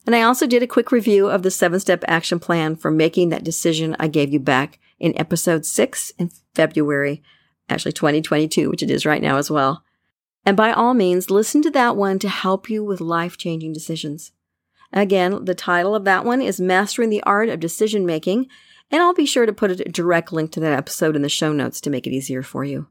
And 0.05 0.15
I 0.15 0.21
also 0.21 0.45
did 0.45 0.61
a 0.61 0.67
quick 0.67 0.91
review 0.91 1.27
of 1.27 1.41
the 1.41 1.51
seven 1.51 1.79
step 1.79 2.03
action 2.07 2.39
plan 2.39 2.75
for 2.75 2.91
making 2.91 3.29
that 3.29 3.43
decision 3.43 3.95
I 3.99 4.07
gave 4.07 4.31
you 4.31 4.39
back 4.39 4.79
in 4.99 5.19
episode 5.19 5.65
six 5.65 6.11
in 6.19 6.29
February, 6.53 7.23
actually 7.67 7.93
2022, 7.93 8.69
which 8.69 8.83
it 8.83 8.91
is 8.91 9.07
right 9.07 9.21
now 9.21 9.37
as 9.37 9.49
well. 9.49 9.83
And 10.45 10.55
by 10.55 10.71
all 10.71 10.93
means, 10.93 11.31
listen 11.31 11.63
to 11.63 11.71
that 11.71 11.95
one 11.95 12.19
to 12.19 12.29
help 12.29 12.69
you 12.69 12.83
with 12.83 13.01
life 13.01 13.37
changing 13.37 13.73
decisions. 13.73 14.31
Again, 14.93 15.45
the 15.45 15.56
title 15.56 15.95
of 15.95 16.06
that 16.06 16.26
one 16.26 16.41
is 16.41 16.60
Mastering 16.60 17.10
the 17.10 17.23
Art 17.23 17.50
of 17.50 17.60
Decision 17.60 18.06
Making 18.06 18.47
and 18.89 19.02
I'll 19.02 19.13
be 19.13 19.26
sure 19.26 19.45
to 19.45 19.54
put 19.54 19.71
a 19.71 19.76
direct 19.76 20.32
link 20.32 20.52
to 20.54 20.60
that 20.62 20.78
episode 20.78 21.15
in 21.15 21.21
the 21.21 21.30
show 21.30 21.52
notes 21.52 21.82
to 21.82 21.89
make 21.89 22.08
it 22.08 22.13
easier 22.13 22.41
for 22.41 22.63
you. 22.63 22.88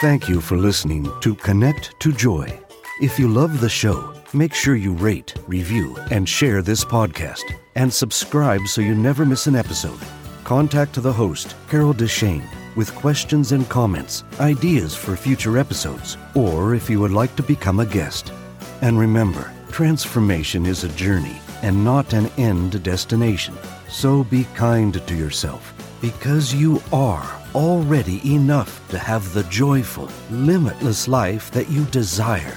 Thank 0.00 0.28
you 0.28 0.42
for 0.42 0.58
listening 0.58 1.10
to 1.22 1.34
Connect 1.34 1.98
to 2.00 2.12
Joy. 2.12 2.60
If 3.00 3.18
you 3.18 3.26
love 3.26 3.58
the 3.62 3.70
show, 3.70 4.12
make 4.34 4.52
sure 4.52 4.76
you 4.76 4.92
rate, 4.92 5.32
review, 5.46 5.96
and 6.10 6.28
share 6.28 6.60
this 6.60 6.84
podcast. 6.84 7.44
And 7.74 7.90
subscribe 7.90 8.66
so 8.66 8.82
you 8.82 8.94
never 8.94 9.24
miss 9.24 9.46
an 9.46 9.56
episode. 9.56 9.98
Contact 10.44 10.92
the 11.02 11.12
host, 11.12 11.56
Carol 11.70 11.94
Deshane, 11.94 12.46
with 12.76 12.94
questions 12.94 13.52
and 13.52 13.66
comments, 13.70 14.24
ideas 14.38 14.94
for 14.94 15.16
future 15.16 15.56
episodes, 15.56 16.18
or 16.34 16.74
if 16.74 16.90
you 16.90 17.00
would 17.00 17.12
like 17.12 17.34
to 17.36 17.42
become 17.42 17.80
a 17.80 17.86
guest. 17.86 18.30
And 18.82 18.98
remember, 18.98 19.54
transformation 19.70 20.66
is 20.66 20.84
a 20.84 20.90
journey 20.90 21.40
and 21.62 21.84
not 21.84 22.12
an 22.12 22.26
end 22.38 22.82
destination. 22.82 23.54
So 23.88 24.24
be 24.24 24.44
kind 24.54 25.06
to 25.06 25.14
yourself 25.14 25.72
because 26.00 26.54
you 26.54 26.82
are 26.92 27.40
already 27.54 28.34
enough 28.34 28.86
to 28.88 28.98
have 28.98 29.32
the 29.32 29.44
joyful, 29.44 30.10
limitless 30.30 31.08
life 31.08 31.50
that 31.52 31.68
you 31.68 31.84
desire. 31.86 32.56